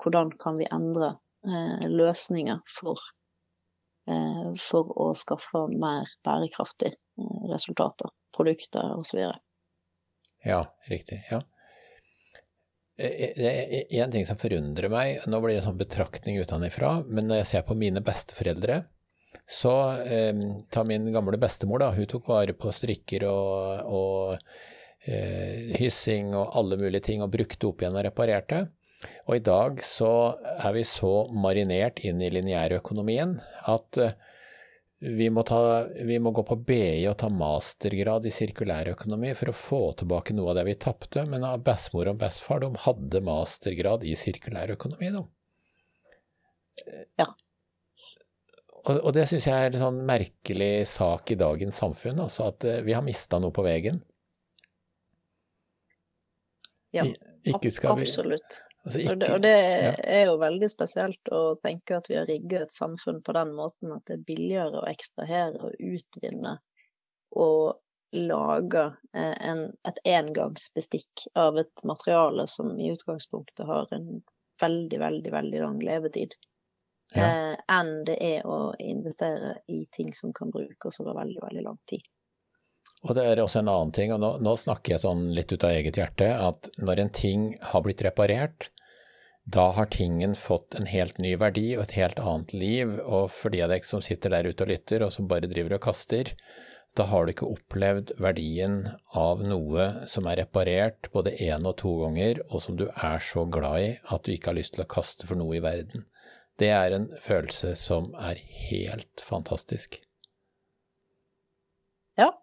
hvordan 0.00 0.32
kan 0.40 0.56
vi 0.58 0.68
endre 0.72 1.12
eh, 1.44 1.84
løsninger 1.90 2.62
for, 2.78 2.98
eh, 4.08 4.50
for 4.56 4.90
å 4.96 5.10
skaffe 5.18 5.66
mer 5.74 6.08
bærekraftige 6.24 6.96
resultater, 7.52 8.08
produkter 8.36 8.96
osv. 8.96 9.20
Ja, 10.46 10.64
riktig. 10.88 11.20
Ja. 11.30 11.42
Det 13.00 13.46
er 13.48 13.92
én 14.02 14.12
ting 14.12 14.26
som 14.28 14.38
forundrer 14.40 14.92
meg, 14.92 15.22
nå 15.24 15.40
blir 15.40 15.54
det 15.56 15.62
en 15.62 15.70
sånn 15.70 15.80
betraktning 15.80 16.40
utenfra, 16.42 16.98
men 17.08 17.30
når 17.30 17.42
jeg 17.42 17.50
ser 17.54 17.68
på 17.68 17.76
mine 17.78 18.02
besteforeldre, 18.04 18.82
så 19.50 19.74
eh, 20.04 20.42
ta 20.70 20.84
min 20.86 21.08
gamle 21.14 21.38
bestemor, 21.40 21.82
da. 21.82 21.90
Hun 21.96 22.06
tok 22.10 22.28
vare 22.30 22.54
på 22.54 22.70
strikker 22.74 23.24
og, 23.26 23.88
og 23.90 25.08
eh, 25.08 25.72
hyssing 25.80 26.34
og 26.38 26.52
alle 26.60 26.78
mulige 26.78 27.08
ting 27.08 27.24
og 27.24 27.32
brukte 27.34 27.70
opp 27.70 27.82
igjen 27.82 27.98
og 27.98 28.06
reparerte. 28.06 28.66
Og 29.26 29.38
i 29.38 29.44
dag 29.44 29.80
så 29.86 30.12
er 30.52 30.74
vi 30.76 30.84
så 30.86 31.14
marinert 31.32 32.02
inn 32.04 32.20
i 32.22 32.30
lineærøkonomien 32.30 33.38
at 33.72 34.00
eh, 34.02 34.14
vi 35.00 35.30
må, 35.32 35.42
ta, 35.48 35.86
vi 36.04 36.18
må, 36.20 36.30
gå 36.36 36.42
på 36.44 36.56
BI 36.68 37.06
og 37.08 37.16
ta 37.22 37.30
mastergrad 37.32 38.26
i 38.28 38.32
sirkulærøkonomi 38.36 39.30
for 39.38 39.48
å 39.48 39.56
få 39.56 39.80
tilbake 40.02 40.34
noe 40.36 40.52
av 40.52 40.58
det 40.58 40.66
vi 40.68 40.74
tapte, 40.84 41.24
men 41.28 41.46
bestemor 41.64 42.10
og 42.12 42.18
bestefar 42.20 42.60
de 42.60 42.68
hadde 42.84 43.22
mastergrad 43.24 44.04
i 44.04 44.12
sirkulærøkonomi, 44.20 45.12
de. 45.16 45.22
Ja. 47.20 47.30
Og, 48.84 48.94
og 48.98 49.10
det 49.16 49.24
syns 49.28 49.48
jeg 49.48 49.56
er 49.56 49.72
en 49.72 49.84
sånn 49.86 50.04
merkelig 50.08 50.72
sak 50.92 51.32
i 51.32 51.40
dagens 51.40 51.80
samfunn, 51.80 52.20
altså 52.20 52.50
at 52.50 52.68
uh, 52.68 52.78
vi 52.84 52.96
har 52.96 53.04
mista 53.04 53.40
noe 53.40 53.56
på 53.56 53.64
veien. 53.64 54.02
Ja, 56.92 57.06
vi, 57.06 57.16
absolutt. 57.54 58.64
Altså 58.80 59.00
ikke, 59.02 59.12
og 59.12 59.20
det, 59.20 59.28
og 59.34 59.42
det 59.44 59.56
er 60.08 60.22
jo 60.30 60.38
veldig 60.40 60.68
spesielt 60.72 61.30
å 61.36 61.40
tenke 61.60 61.98
at 61.98 62.08
vi 62.08 62.16
har 62.16 62.28
rigget 62.30 62.64
et 62.64 62.76
samfunn 62.76 63.20
på 63.24 63.34
den 63.36 63.52
måten 63.56 63.92
at 63.92 64.06
det 64.08 64.16
er 64.16 64.26
billigere 64.30 64.80
å 64.80 64.88
ekstrahere 64.88 65.60
og 65.68 65.82
utvinne 65.84 66.56
og 67.36 67.80
lage 68.16 68.84
eh, 69.14 69.36
en, 69.50 69.66
et 69.86 70.00
engangsbestikk 70.08 71.26
av 71.38 71.58
et 71.60 71.84
materiale 71.86 72.46
som 72.50 72.72
i 72.80 72.88
utgangspunktet 72.94 73.66
har 73.68 73.92
en 73.94 74.08
veldig, 74.60 74.98
veldig, 75.00 75.32
veldig 75.32 75.60
lang 75.60 75.78
levetid 75.84 76.34
ja. 77.14 77.26
eh, 77.26 77.60
enn 77.76 77.92
det 78.08 78.16
er 78.24 78.48
å 78.48 78.72
investere 78.80 79.58
i 79.68 79.84
ting 79.92 80.12
som 80.16 80.32
kan 80.36 80.50
brukes 80.50 81.00
over 81.04 81.20
veldig, 81.20 81.44
veldig 81.44 81.66
lang 81.68 81.78
tid. 81.90 82.02
Og 83.06 83.16
det 83.16 83.24
er 83.24 83.40
også 83.40 83.62
en 83.62 83.70
annen 83.72 83.94
ting, 83.96 84.12
og 84.12 84.20
nå, 84.20 84.34
nå, 84.44 84.52
snakker 84.60 84.94
jeg 84.94 85.02
sånn 85.06 85.30
litt 85.36 85.52
ut 85.54 85.64
av 85.64 85.72
eget 85.72 85.96
hjerte, 85.96 86.28
at 86.36 86.68
når 86.78 87.04
en 87.04 87.12
ting 87.16 87.46
har 87.70 87.84
blitt 87.86 88.02
reparert, 88.04 88.68
da 89.50 89.70
har 89.74 89.88
tingen 89.90 90.34
fått 90.36 90.76
en 90.76 90.86
helt 90.86 91.16
ny 91.18 91.32
verdi 91.40 91.72
og 91.78 91.86
et 91.86 91.96
helt 91.96 92.20
annet 92.20 92.52
liv, 92.52 92.98
og 93.00 93.30
for 93.32 93.54
de 93.54 93.62
av 93.64 93.72
dere 93.72 93.88
som 93.88 94.04
sitter 94.04 94.34
der 94.34 94.50
ute 94.50 94.66
og 94.66 94.70
lytter, 94.70 95.06
og 95.06 95.14
som 95.16 95.30
bare 95.30 95.48
driver 95.50 95.78
og 95.78 95.86
kaster, 95.88 96.34
da 96.98 97.06
har 97.06 97.24
du 97.24 97.32
ikke 97.32 97.48
opplevd 97.48 98.12
verdien 98.20 98.76
av 99.16 99.42
noe 99.46 99.86
som 100.10 100.26
er 100.26 100.42
reparert 100.42 101.08
både 101.14 101.36
én 101.38 101.66
og 101.70 101.78
to 101.80 101.92
ganger, 102.02 102.42
og 102.50 102.62
som 102.66 102.76
du 102.76 102.88
er 102.90 103.22
så 103.24 103.46
glad 103.46 103.86
i 103.86 103.90
at 104.10 104.26
du 104.26 104.34
ikke 104.34 104.52
har 104.52 104.58
lyst 104.58 104.74
til 104.76 104.84
å 104.84 104.90
kaste 104.90 105.28
for 105.30 105.38
noe 105.40 105.56
i 105.56 105.64
verden. 105.64 106.04
Det 106.60 106.68
er 106.74 106.92
en 106.92 107.08
følelse 107.22 107.72
som 107.78 108.10
er 108.18 108.42
helt 108.68 109.22
fantastisk. 109.24 110.02
Ja, 112.18 112.34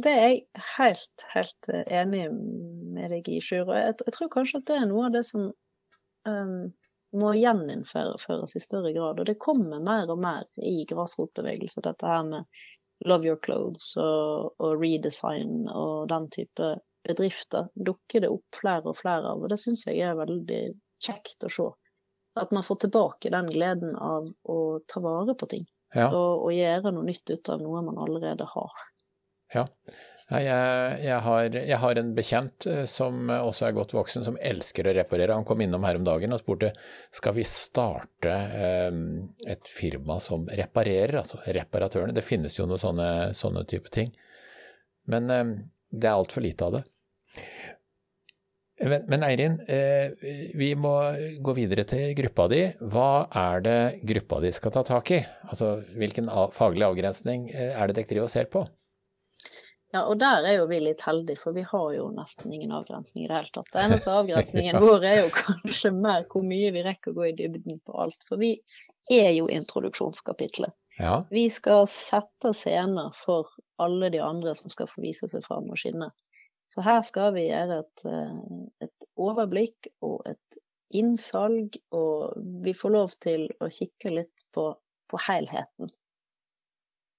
det 0.00 0.12
er 0.12 0.28
jeg 0.30 0.66
helt, 0.76 1.24
helt 1.34 1.68
eh, 1.72 1.82
enig 2.00 2.26
med 2.32 3.12
deg 3.12 3.28
i, 3.28 3.40
Sjur. 3.44 3.66
Og 3.66 3.74
jeg, 3.76 3.96
jeg, 4.06 4.14
tror 4.16 4.30
kanskje 4.32 4.62
at 4.62 4.70
det 4.70 4.78
er 4.78 4.86
noe 4.88 5.08
av 5.08 5.16
det 5.16 5.24
som 5.28 5.50
um, 6.28 6.70
må 7.12 7.32
gjeninnføres 7.36 8.56
i 8.56 8.62
større 8.62 8.92
grad. 8.96 9.20
Og 9.20 9.28
det 9.28 9.40
kommer 9.42 9.82
mer 9.84 10.10
og 10.12 10.22
mer 10.22 10.46
i 10.56 10.86
grasrotbevegelse, 10.88 11.84
dette 11.84 12.08
her 12.08 12.24
med 12.28 12.62
love 13.04 13.26
your 13.26 13.40
clothes 13.42 13.92
og, 14.00 14.54
og 14.62 14.80
redesign 14.80 15.66
og 15.68 16.08
den 16.12 16.30
type 16.32 16.72
bedrifter. 17.04 17.68
Dukker 17.74 18.24
det 18.24 18.32
opp 18.32 18.60
flere 18.62 18.92
og 18.92 18.98
flere 19.00 19.34
av, 19.34 19.42
og 19.42 19.52
det 19.52 19.60
syns 19.60 19.84
jeg 19.88 20.00
er 20.06 20.18
veldig 20.18 20.62
kjekt 21.02 21.44
å 21.44 21.52
se. 21.52 21.68
At 22.38 22.52
man 22.54 22.64
får 22.64 22.84
tilbake 22.86 23.32
den 23.34 23.50
gleden 23.52 23.96
av 23.98 24.30
å 24.48 24.58
ta 24.88 25.02
vare 25.04 25.34
på 25.36 25.50
ting. 25.50 25.66
Ja. 25.92 26.08
Og, 26.08 26.46
og, 26.46 26.52
gjøre 26.56 26.94
noe 26.94 27.04
nytt 27.04 27.28
ut 27.28 27.50
av 27.52 27.60
noe 27.60 27.82
man 27.84 27.98
allerede 28.00 28.46
har. 28.48 28.84
Ja. 29.54 29.66
Jeg, 30.32 30.46
jeg, 31.04 31.16
har, 31.26 31.56
jeg, 31.58 31.76
har, 31.82 31.98
en 32.00 32.12
bekjent 32.16 32.66
eh, 32.70 32.84
som 32.88 33.28
også 33.28 33.66
er 33.66 33.74
godt 33.76 33.92
voksen, 33.92 34.24
som 34.24 34.38
elsker 34.40 34.88
å 34.88 34.94
reparere. 34.96 35.36
Han 35.36 35.44
kom 35.44 35.60
innom 35.60 35.84
her 35.84 35.98
om 35.98 36.06
dagen 36.06 36.32
og 36.32 36.40
spurte 36.40 36.70
skal 37.12 37.36
vi 37.36 37.44
starte 37.44 38.32
eh, 38.32 38.88
et 39.52 39.68
firma 39.68 40.16
som 40.24 40.46
reparerer, 40.48 41.18
altså 41.20 41.42
reparatørene. 41.44 42.16
Det 42.16 42.24
finnes 42.24 42.56
jo 42.56 42.64
noen 42.70 42.80
sånne, 42.80 43.10
sånne 43.36 43.66
type 43.68 43.92
ting. 43.92 44.14
Men 45.12 45.28
eh, 45.28 45.44
det 45.92 46.08
er 46.08 46.16
altfor 46.16 46.46
lite 46.46 46.70
av 46.70 46.78
det. 46.78 46.82
Men, 48.82 49.04
men 49.06 49.22
Eirin, 49.26 49.60
eh, 49.70 50.14
vi 50.58 50.72
må 50.78 50.94
gå 51.44 51.54
videre 51.54 51.84
til 51.88 52.14
gruppa 52.18 52.48
di. 52.50 52.62
Hva 52.80 53.26
er 53.38 53.64
det 53.66 53.80
gruppa 54.08 54.40
di 54.42 54.50
skal 54.54 54.74
ta 54.74 54.82
tak 54.86 55.12
i? 55.14 55.20
Altså, 55.46 55.76
Hvilken 55.98 56.30
faglig 56.56 56.88
avgrensning 56.88 57.50
eh, 57.52 57.76
er 57.76 57.90
det 57.90 58.00
dere 58.00 58.10
driver 58.14 58.30
og 58.30 58.32
ser 58.32 58.48
på? 58.52 58.64
Ja, 59.92 60.06
og 60.08 60.16
der 60.22 60.46
er 60.48 60.54
jo 60.56 60.68
vi 60.70 60.78
litt 60.80 61.02
heldige, 61.04 61.36
for 61.42 61.52
vi 61.52 61.66
har 61.68 61.88
jo 61.92 62.06
nesten 62.16 62.52
ingen 62.54 62.72
avgrensning 62.72 63.26
i 63.26 63.28
det 63.28 63.36
hele 63.36 63.52
tatt. 63.52 63.68
Den 63.74 63.90
eneste 63.90 64.14
avgrensningen 64.22 64.80
vår 64.80 65.04
er 65.04 65.18
jo 65.20 65.32
kanskje 65.36 65.92
mer 65.92 66.24
hvor 66.32 66.46
mye 66.48 66.70
vi 66.72 66.84
rekker 66.86 67.12
å 67.12 67.18
gå 67.18 67.26
i 67.28 67.34
dybden 67.36 67.82
på 67.84 67.98
alt. 68.00 68.24
For 68.24 68.40
vi 68.40 68.54
er 69.12 69.34
jo 69.36 69.50
introduksjonskapitlet. 69.52 70.72
Ja. 70.96 71.18
Vi 71.28 71.44
skal 71.52 71.84
sette 71.92 72.54
scener 72.56 73.12
for 73.16 73.52
alle 73.80 74.08
de 74.12 74.20
andre 74.24 74.56
som 74.56 74.72
skal 74.72 74.88
få 74.88 75.04
vise 75.04 75.28
seg 75.28 75.44
fram 75.44 75.68
og 75.68 75.80
skinne. 75.80 76.08
Så 76.72 76.84
her 76.84 77.02
skal 77.04 77.34
vi 77.36 77.50
gjøre 77.50 77.82
et, 77.82 78.04
eh, 78.08 78.86
et 78.88 79.08
overblikk 79.20 79.92
og 80.00 80.22
et 80.30 80.60
innsalg, 80.96 81.76
og 81.92 82.36
vi 82.64 82.72
får 82.76 82.96
lov 82.96 83.12
til 83.20 83.50
å 83.60 83.68
kikke 83.72 84.12
litt 84.12 84.44
på, 84.56 84.70
på 85.08 85.20
helheten. 85.28 85.92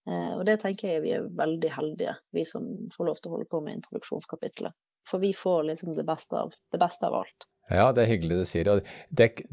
Eh, 0.09 0.31
og 0.35 0.43
det 0.47 0.59
tenker 0.63 0.95
jeg 0.95 1.03
vi 1.05 1.13
er 1.15 1.29
veldig 1.37 1.71
heldige, 1.71 2.17
vi 2.35 2.43
som 2.47 2.67
får 2.95 3.09
lov 3.09 3.21
til 3.21 3.31
å 3.31 3.37
holde 3.37 3.49
på 3.51 3.61
med 3.63 3.79
introduksjonskapitlet. 3.79 4.75
For 5.07 5.19
vi 5.23 5.33
får 5.35 5.63
liksom 5.69 5.95
det 5.95 6.05
beste 6.07 6.39
av, 6.39 6.53
det 6.71 6.79
beste 6.79 7.07
av 7.07 7.21
alt. 7.23 7.47
Ja, 7.71 7.91
det 7.95 8.03
er 8.03 8.11
hyggelig 8.11 8.41
du 8.41 8.47
sier. 8.47 8.69
Dek, 9.15 9.43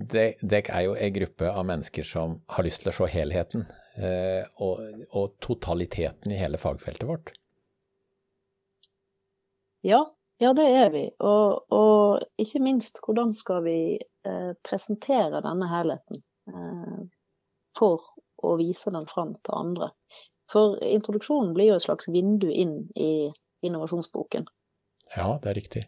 dek 0.43 0.71
er 0.75 0.87
jo 0.87 0.97
en 0.99 1.13
gruppe 1.15 1.51
av 1.51 1.67
mennesker 1.67 2.07
som 2.07 2.41
har 2.51 2.67
lyst 2.67 2.83
til 2.83 2.91
å 2.91 2.95
se 2.97 3.11
helheten 3.13 3.67
eh, 4.03 4.43
og, 4.59 4.83
og, 5.11 5.37
totaliteten 5.43 6.35
i 6.35 6.39
hele 6.41 6.59
fagfeltet 6.59 7.07
vårt. 7.07 7.33
Ja, 9.87 10.03
ja 10.43 10.53
det 10.59 10.67
er 10.75 10.91
vi. 10.95 11.05
Og, 11.23 11.71
og 11.71 12.43
ikke 12.43 12.63
minst, 12.67 12.99
hvordan 13.07 13.35
skal 13.37 13.63
vi 13.67 13.79
eh, 13.99 14.53
presentere 14.67 15.43
denne 15.47 15.71
helheten 15.71 16.23
eh, 16.51 16.99
for 17.79 18.11
å 18.43 18.57
vise 18.59 18.91
den 18.91 19.07
fram 19.07 19.37
til 19.39 19.55
andre? 19.55 19.93
For 20.51 20.81
introduksjonen 20.83 21.55
blir 21.55 21.71
jo 21.71 21.79
et 21.79 21.87
slags 21.87 22.11
vindu 22.11 22.49
inn 22.51 22.83
i 22.99 23.31
innovasjonsboken. 23.67 24.49
Ja, 25.15 25.35
det 25.43 25.51
er 25.51 25.59
riktig. 25.59 25.87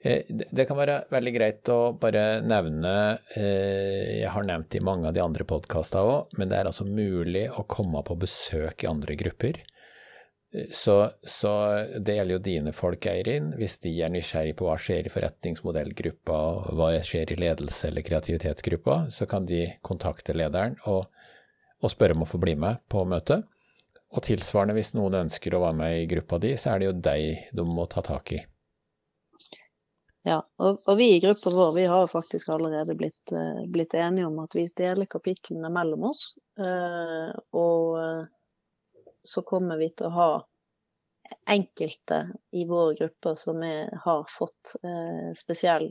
Eh, 0.00 0.22
det 0.28 0.64
kan 0.64 0.78
være 0.78 1.02
veldig 1.12 1.32
greit 1.34 1.68
å 1.68 1.92
bare 2.00 2.40
nevne, 2.40 2.94
eh, 3.36 4.22
jeg 4.22 4.30
har 4.32 4.46
nevnt 4.48 4.74
i 4.74 4.80
mange 4.80 5.10
av 5.10 5.16
de 5.16 5.20
andre 5.20 5.44
podkastene 5.44 6.06
òg, 6.08 6.38
men 6.38 6.48
det 6.48 6.56
er 6.56 6.70
altså 6.70 6.86
mulig 6.88 7.50
å 7.52 7.66
komme 7.68 8.00
på 8.06 8.16
besøk 8.16 8.84
i 8.84 8.88
andre 8.88 9.16
grupper. 9.20 9.60
Eh, 10.54 10.72
så, 10.72 11.12
så, 11.20 11.52
det 12.00 12.16
gjelder 12.16 12.38
jo 12.38 12.44
dine 12.48 12.72
folk, 12.72 13.06
Eirin. 13.12 13.52
Hvis 13.60 13.76
de 13.84 13.92
er 14.00 14.14
nysgjerrig 14.14 14.56
på 14.56 14.70
hva 14.70 14.78
skjer 14.80 15.04
i 15.04 15.12
forretningsmodellgruppa, 15.12 16.40
hva 16.80 16.90
skjer 17.04 17.34
i 17.34 17.40
ledelse 17.44 17.90
eller 17.90 18.06
kreativitetsgruppa, 18.06 19.02
så 19.12 19.28
kan 19.28 19.44
de 19.50 19.66
kontakte 19.84 20.32
lederen 20.32 20.80
og 20.88 21.10
og 21.80 21.92
spørre 21.92 22.16
om 22.16 22.24
å 22.24 22.28
få 22.28 22.40
bli 22.42 22.54
med 22.60 22.82
på 22.92 23.04
møtet. 23.08 23.46
Og 24.10 24.24
tilsvarende, 24.26 24.74
hvis 24.74 24.94
noen 24.98 25.20
ønsker 25.24 25.54
å 25.54 25.62
være 25.64 25.78
med 25.78 25.98
i 26.00 26.06
gruppa 26.10 26.40
di, 26.42 26.56
så 26.58 26.72
er 26.72 26.80
det 26.80 26.88
jo 26.88 26.96
deg 27.08 27.52
de 27.56 27.66
må 27.66 27.86
ta 27.90 28.02
tak 28.04 28.32
i. 28.34 28.40
Ja, 30.26 30.42
og, 30.60 30.82
og 30.84 30.98
vi 30.98 31.14
i 31.14 31.20
gruppa 31.22 31.52
vår 31.54 31.70
vi 31.78 31.86
har 31.88 32.10
faktisk 32.10 32.50
allerede 32.52 32.96
blitt, 32.98 33.22
uh, 33.32 33.62
blitt, 33.72 33.94
enige 33.94 34.26
om 34.28 34.36
at 34.42 34.56
vi 34.56 34.66
deler 34.76 35.08
kapitlene 35.08 35.70
mellom 35.72 36.10
oss. 36.10 36.34
Uh, 36.60 37.30
og 37.56 37.96
uh, 37.96 38.26
så 39.24 39.44
kommer 39.46 39.80
vi 39.80 39.88
til 39.94 40.10
å 40.10 40.16
ha 40.18 40.30
enkelte 41.46 42.20
i 42.58 42.66
vår 42.68 42.98
gruppe 42.98 43.32
som 43.38 43.62
er, 43.62 43.92
har 44.02 44.24
fått 44.26 44.72
spesiell 45.38 45.86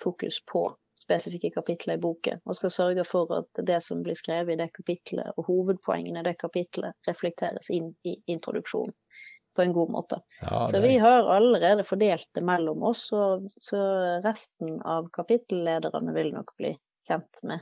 fokus 0.00 0.40
på 0.48 0.64
spesifikke 1.02 1.50
kapitler 1.54 1.98
i 1.98 2.02
boken, 2.02 2.42
og 2.46 2.56
skal 2.58 2.72
sørge 2.74 3.04
for 3.08 3.32
at 3.36 3.62
det 3.66 3.80
som 3.84 4.02
blir 4.04 4.16
skrevet 4.18 4.54
i 4.54 4.60
det 4.62 4.70
kapitlet, 4.76 5.34
og 5.36 5.48
hovedpoengene 5.50 6.22
i 6.22 6.28
det 6.30 6.36
kapitlet, 6.40 6.94
reflekteres 7.08 7.70
inn 7.74 7.92
i 8.08 8.16
introduksjonen 8.32 8.94
på 9.52 9.62
en 9.62 9.72
god 9.76 9.90
måte. 9.92 10.20
Ja, 10.40 10.66
så 10.70 10.80
vi 10.80 10.94
har 10.98 11.28
allerede 11.28 11.84
fordelt 11.84 12.28
det 12.34 12.44
mellom 12.44 12.86
oss, 12.88 13.04
og, 13.12 13.50
så 13.60 13.82
resten 14.24 14.78
av 14.80 15.10
kapittellederne 15.12 16.14
vil 16.16 16.32
nok 16.32 16.54
bli 16.56 16.72
kjent 17.08 17.42
med 17.44 17.60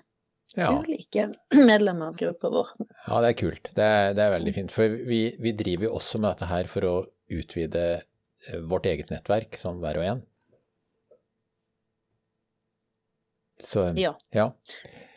ja. 0.55 0.70
ulike 0.70 1.29
medlemmer 1.70 2.12
av 2.12 2.20
gruppa 2.20 2.53
vår. 2.53 2.72
Ja, 3.07 3.20
det 3.24 3.33
er 3.33 3.38
kult. 3.42 3.72
Det 3.74 3.87
er, 3.87 4.14
det 4.14 4.26
er 4.26 4.37
veldig 4.37 4.55
fint. 4.57 4.74
For 4.74 5.00
vi, 5.09 5.22
vi, 5.42 5.55
driver 5.59 5.88
jo 5.88 5.96
også 5.98 6.22
med 6.22 6.35
dette 6.35 6.50
her 6.50 6.70
for 6.70 6.87
å 6.87 6.94
utvide 7.31 7.87
eh, 7.98 8.61
vårt 8.70 8.88
eget 8.90 9.12
nettverk, 9.14 9.59
som 9.59 9.83
hver 9.83 10.00
og 10.00 10.09
en. 10.12 10.24
Så, 13.64 13.90
ja. 13.99 14.14
ja. 14.35 14.51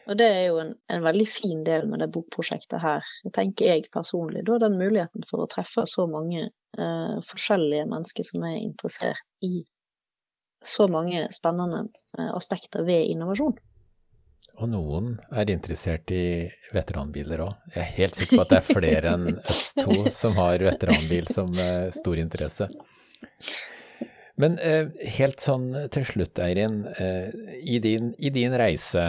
Og 0.10 0.18
det 0.20 0.28
er 0.28 0.42
jo 0.50 0.58
en, 0.60 0.74
en, 0.92 1.04
veldig 1.06 1.28
fin 1.30 1.62
del 1.64 1.88
med 1.88 2.04
det 2.04 2.10
bokprosjektet 2.12 2.82
her, 2.84 3.06
tenker 3.36 3.70
jeg 3.70 3.92
personlig. 3.94 4.44
Da 4.48 4.60
den 4.66 4.76
muligheten 4.80 5.24
for 5.30 5.46
å 5.46 5.50
treffe 5.52 5.86
så 5.90 6.08
mange 6.12 6.50
eh, 6.50 7.16
forskjellige 7.24 7.88
mennesker 7.92 8.28
som 8.28 8.44
er 8.50 8.60
interessert 8.60 9.24
i 9.46 9.64
så 10.64 10.88
mange 10.92 11.28
spennende 11.32 11.86
eh, 12.18 12.32
aspekter 12.36 12.84
ved 12.88 13.08
innovasjon. 13.14 13.56
Og 14.62 14.70
noen 14.70 15.16
er 15.34 15.50
interessert 15.50 16.12
i 16.14 16.46
veteranbiler 16.76 17.42
òg. 17.48 17.54
Jeg 17.74 17.82
er 17.82 17.96
helt 17.98 18.20
sikker 18.20 18.38
på 18.38 18.44
at 18.44 18.52
det 18.52 18.60
er 18.60 18.68
flere 18.68 19.14
enn 19.16 19.40
oss 19.40 19.64
to 19.80 19.96
som 20.14 20.36
har 20.38 20.62
veteranbil 20.68 21.32
som 21.32 21.50
eh, 21.58 21.90
stor 21.96 22.22
interesse. 22.22 22.68
Men 24.42 24.58
eh, 24.58 24.90
helt 25.18 25.44
sånn 25.44 25.68
til 25.94 26.06
slutt, 26.10 26.40
Eirin. 26.42 26.84
Eh, 26.98 27.34
i, 27.62 27.78
din, 27.84 28.14
i, 28.18 28.32
din, 28.34 28.56
reise, 28.58 29.06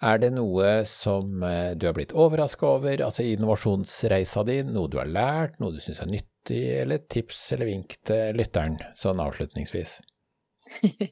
er 0.00 0.22
det 0.22 0.30
noe 0.32 0.78
som 0.88 1.44
eh, 1.44 1.74
du 1.76 1.86
har 1.90 1.96
blitt 1.98 2.14
overraska 2.16 2.70
over, 2.78 3.02
altså 3.04 3.26
i 3.26 3.34
innovasjonsreisa 3.36 4.46
di? 4.48 4.62
Noe 4.64 4.88
du 4.88 4.96
har 5.02 5.10
lært, 5.12 5.58
noe 5.60 5.76
du 5.76 5.80
syns 5.82 6.00
er 6.00 6.08
nyttig, 6.08 6.62
eller 6.84 7.04
tips 7.12 7.44
eller 7.56 7.68
vink 7.68 7.98
til 8.08 8.38
lytteren, 8.40 8.80
sånn 8.96 9.20
avslutningsvis? 9.22 9.98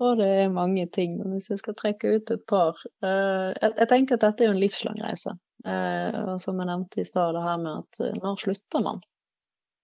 Og 0.00 0.16
det 0.16 0.28
er 0.42 0.52
mange 0.52 0.86
ting, 0.88 1.18
men 1.20 1.36
hvis 1.36 1.50
jeg 1.52 1.60
skal 1.60 1.76
trekke 1.76 2.16
ut 2.16 2.30
et 2.32 2.44
par 2.48 2.72
uh, 3.04 3.52
jeg, 3.52 3.68
jeg, 3.68 3.88
tenker 3.90 4.16
at 4.16 4.22
dette 4.24 4.46
er 4.46 4.54
en 4.54 4.62
livslang 4.62 4.96
reise. 5.04 5.34
Uh, 5.60 6.32
og 6.32 6.38
som 6.40 6.56
jeg 6.56 6.70
nevnte 6.70 7.02
i 7.02 7.04
stad, 7.04 7.34
det 7.36 7.42
her 7.44 7.58
med 7.60 7.82
at 7.82 8.00
uh, 8.00 8.14
når 8.22 8.38
slutter 8.40 8.80
man? 8.86 9.02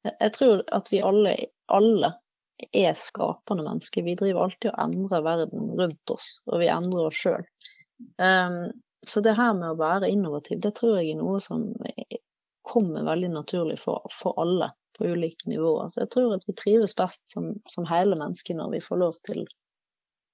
Jeg, 0.06 0.14
jeg 0.14 0.32
tror 0.38 0.62
at 0.72 0.88
vi 0.88 1.02
alle, 1.04 1.34
alle 1.68 2.14
er 2.72 2.96
skapende 2.96 3.66
mennesker. 3.66 4.04
Vi 4.06 4.16
driver 4.18 4.46
alltid 4.46 4.70
og 4.72 4.80
endrer 4.86 5.24
verden 5.26 5.70
rundt 5.78 6.12
oss, 6.14 6.28
og 6.48 6.62
vi 6.62 6.70
endrer 6.72 7.10
oss 7.10 7.20
sjøl. 7.20 7.44
Um, 8.00 8.24
ehm, 8.26 8.60
så 9.06 9.22
det 9.22 9.36
her 9.38 9.52
med 9.54 9.70
å 9.70 9.78
være 9.78 10.10
innovativ, 10.10 10.58
det 10.64 10.74
tror 10.78 10.96
jeg 10.98 11.12
er 11.12 11.20
noe 11.20 11.38
som 11.40 11.68
kommer 12.66 13.04
veldig 13.06 13.28
naturlig 13.30 13.78
for, 13.78 14.08
for 14.10 14.34
alle 14.42 14.72
på 14.98 15.06
ulike 15.06 15.50
nivåer. 15.50 15.88
Så 15.92 16.02
jeg 16.02 16.10
tror 16.10 16.34
at 16.34 16.48
vi 16.48 16.56
trives 16.58 16.96
best 16.98 17.22
som, 17.30 17.52
som 17.70 17.86
hele 17.86 18.18
mennesker 18.18 18.58
når 18.58 18.72
vi 18.74 18.82
får 18.82 19.00
lov 19.04 19.20
til 19.28 19.44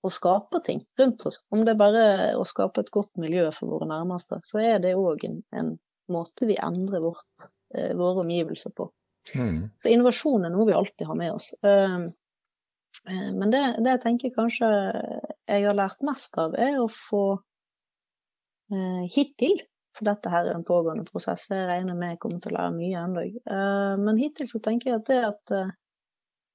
å 0.02 0.11
skape 0.11 0.62
ting 0.66 0.82
rundt 0.98 1.26
oss. 1.28 1.42
Om 1.52 1.64
det 1.66 1.74
er 1.74 1.80
bare 1.82 2.04
å 2.38 2.46
skape 2.48 2.82
et 2.82 2.92
godt 2.94 3.12
miljø 3.20 3.48
for 3.54 3.74
våre 3.74 3.88
nærmeste, 3.90 4.40
så 4.46 4.62
er 4.62 4.80
det 4.82 4.96
òg 4.98 5.26
en, 5.28 5.42
en, 5.58 5.76
måte 6.12 6.48
vi 6.48 6.56
endrer 6.58 7.00
vårt, 7.04 7.46
eh, 7.76 7.92
våre 7.96 8.24
omgivelser 8.24 8.72
på. 8.76 8.88
Mm. 9.35 9.70
Så 9.78 9.92
innovasjon 9.92 10.46
er 10.46 10.52
noe 10.52 10.66
vi 10.68 10.76
alltid 10.76 11.06
har 11.06 11.18
med 11.18 11.32
oss. 11.37 11.52
Ehm, 11.66 12.08
eh, 13.08 13.28
men 13.32 13.52
det, 13.54 13.62
det 13.85 13.96
jeg 13.96 14.04
tenker 14.06 14.35
kanskje 14.35 14.70
jeg 14.70 15.66
har 15.66 15.78
lært 15.78 16.02
mest 16.06 16.38
av, 16.40 16.56
er 16.58 16.80
å 16.80 16.88
få 16.90 17.26
eh, 18.72 19.04
hittil 19.12 19.61
For 19.92 20.08
dette 20.08 20.30
her 20.32 20.46
er 20.48 20.56
en 20.56 20.64
pågående 20.64 21.04
prosess, 21.04 21.50
jeg 21.52 21.68
regner 21.68 21.96
med 21.98 22.14
jeg 22.14 22.22
kommer 22.22 22.40
til 22.40 22.54
å 22.54 22.58
lære 22.58 22.76
mye 22.78 23.00
ennå. 23.06 23.24
Eh, 23.28 23.94
men 24.00 24.20
hittil 24.20 24.48
så 24.48 24.62
tenker 24.64 24.92
jeg 24.92 25.02
at 25.02 25.11
det 25.11 25.22
at 25.28 25.56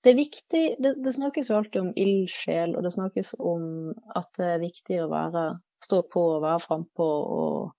det 0.05 0.13
er 0.13 0.17
viktig 0.21 0.63
det, 0.79 0.91
det, 1.03 1.11
snakkes 1.13 1.49
jo 1.49 1.55
alltid 1.57 1.81
om 1.81 1.93
ildsjel, 1.99 2.75
og 2.77 2.85
det 2.85 2.93
snakkes 2.93 3.33
om 3.43 3.63
at 4.15 4.29
det 4.39 4.51
er 4.53 4.61
viktig 4.61 4.99
å 5.03 5.09
være, 5.11 5.45
stå 5.83 6.03
på 6.13 6.23
og 6.37 6.43
være 6.45 6.61
frampå 6.63 7.07
og, 7.37 7.71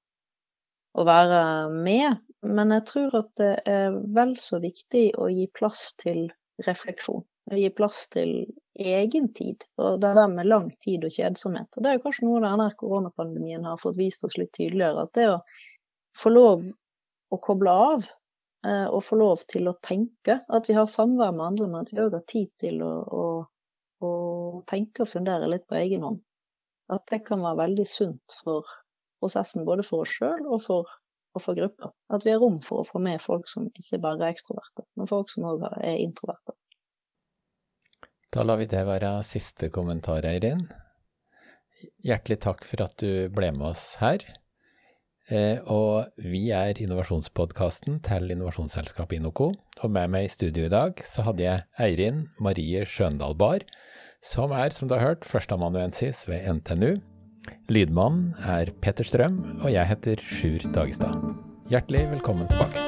og 0.98 1.06
være 1.08 1.40
med. 1.72 2.18
Men 2.46 2.70
jeg 2.70 2.84
tror 2.86 3.16
at 3.18 3.30
det 3.40 3.54
er 3.66 3.96
vel 4.14 4.36
så 4.38 4.60
viktig 4.62 5.10
å 5.18 5.26
gi 5.32 5.48
plass 5.58 5.92
til 5.98 6.28
refleksjon. 6.66 7.24
Å 7.48 7.56
gi 7.58 7.70
plass 7.74 8.04
til 8.12 8.32
egen 8.78 9.32
tid, 9.34 9.64
og 9.80 9.98
det 10.02 10.12
der 10.14 10.28
med 10.30 10.46
lang 10.46 10.68
tid 10.84 11.06
og 11.08 11.14
kjedsomhet. 11.14 11.70
Og 11.74 11.82
det 11.82 11.90
er 11.90 11.98
jo 11.98 12.04
kanskje 12.04 12.28
noe 12.28 12.42
denne 12.44 12.68
koronapandemien 12.78 13.66
har 13.66 13.80
fått 13.80 13.98
vist 13.98 14.24
oss 14.28 14.36
litt 14.38 14.52
tydeligere. 14.54 15.06
At 15.08 15.14
det 15.18 15.26
å 15.32 15.40
få 16.18 16.32
lov 16.34 16.66
å 17.34 17.38
koble 17.42 17.72
av 17.72 18.06
eh, 18.06 18.86
og 18.86 19.02
få 19.04 19.18
lov 19.18 19.42
til 19.50 19.68
å 19.70 19.76
tenke, 19.84 20.38
at 20.46 20.70
vi 20.70 20.76
har 20.78 20.88
samvær 20.90 21.34
med 21.34 21.46
andre, 21.46 21.68
men 21.72 21.82
at 21.82 21.92
vi 21.92 22.02
òg 22.04 22.14
har 22.20 22.24
tid 22.30 22.52
til 22.62 22.82
å, 22.86 22.92
å, 23.02 23.24
å, 24.04 24.12
tenke 24.70 25.04
og 25.04 25.10
fundere 25.10 25.50
litt 25.50 25.66
på 25.68 25.78
egen 25.80 26.06
hånd. 26.06 26.22
At 26.92 27.08
det 27.10 27.24
kan 27.26 27.42
være 27.44 27.64
veldig 27.64 27.88
sunt 27.88 28.38
for 28.44 28.68
prosessen, 29.18 29.66
både 29.68 29.84
for 29.84 30.06
oss 30.06 30.14
sjøl 30.20 30.46
og 30.46 30.62
for 30.64 30.94
og 31.38 31.44
for 31.44 31.58
grupper. 31.58 31.94
At 32.12 32.26
vi 32.26 32.34
har 32.34 32.42
rom 32.42 32.58
for 32.64 32.82
å 32.82 32.88
få 32.88 33.00
med 33.02 33.22
folk 33.22 33.48
som 33.50 33.70
ikke 33.70 34.02
bare 34.02 34.26
er 34.26 34.34
ekstroverte, 34.34 34.84
men 34.98 35.10
folk 35.10 35.30
som 35.32 35.46
òg 35.48 35.64
er 35.78 35.96
introverte. 36.02 36.56
Da 38.34 38.44
lar 38.44 38.60
vi 38.60 38.68
det 38.68 38.84
være 38.84 39.14
siste 39.24 39.70
kommentar, 39.72 40.26
Eirin. 40.28 40.66
Hjertelig 42.04 42.42
takk 42.44 42.66
for 42.68 42.84
at 42.84 42.98
du 43.00 43.30
ble 43.32 43.52
med 43.54 43.70
oss 43.70 43.94
her. 44.02 44.24
Eh, 45.28 45.60
og 45.68 46.08
vi 46.20 46.48
er 46.56 46.78
innovasjonspodkasten 46.80 48.00
til 48.04 48.32
innovasjonsselskapet 48.32 49.20
Inoco. 49.20 49.50
Og 49.82 49.92
med 49.92 50.12
meg 50.12 50.26
i 50.26 50.32
studio 50.32 50.66
i 50.66 50.72
dag 50.72 51.00
så 51.04 51.24
hadde 51.26 51.44
jeg 51.44 51.66
Eirin 51.80 52.26
Marie 52.40 52.84
Skjøndal 52.88 53.36
Bar, 53.38 53.64
som 54.24 54.52
er, 54.56 54.72
som 54.74 54.88
du 54.88 54.96
har 54.96 55.04
hørt, 55.04 55.28
førsteamanuensis 55.28 56.26
ved 56.28 56.48
NTNU. 56.58 56.96
Lydmannen 57.72 58.34
er 58.42 58.72
Petter 58.82 59.06
Strøm, 59.06 59.40
og 59.62 59.72
jeg 59.72 59.88
heter 59.92 60.22
Sjur 60.24 60.68
Dagestad. 60.74 61.18
Hjertelig 61.68 62.06
velkommen 62.14 62.48
tilbake. 62.48 62.87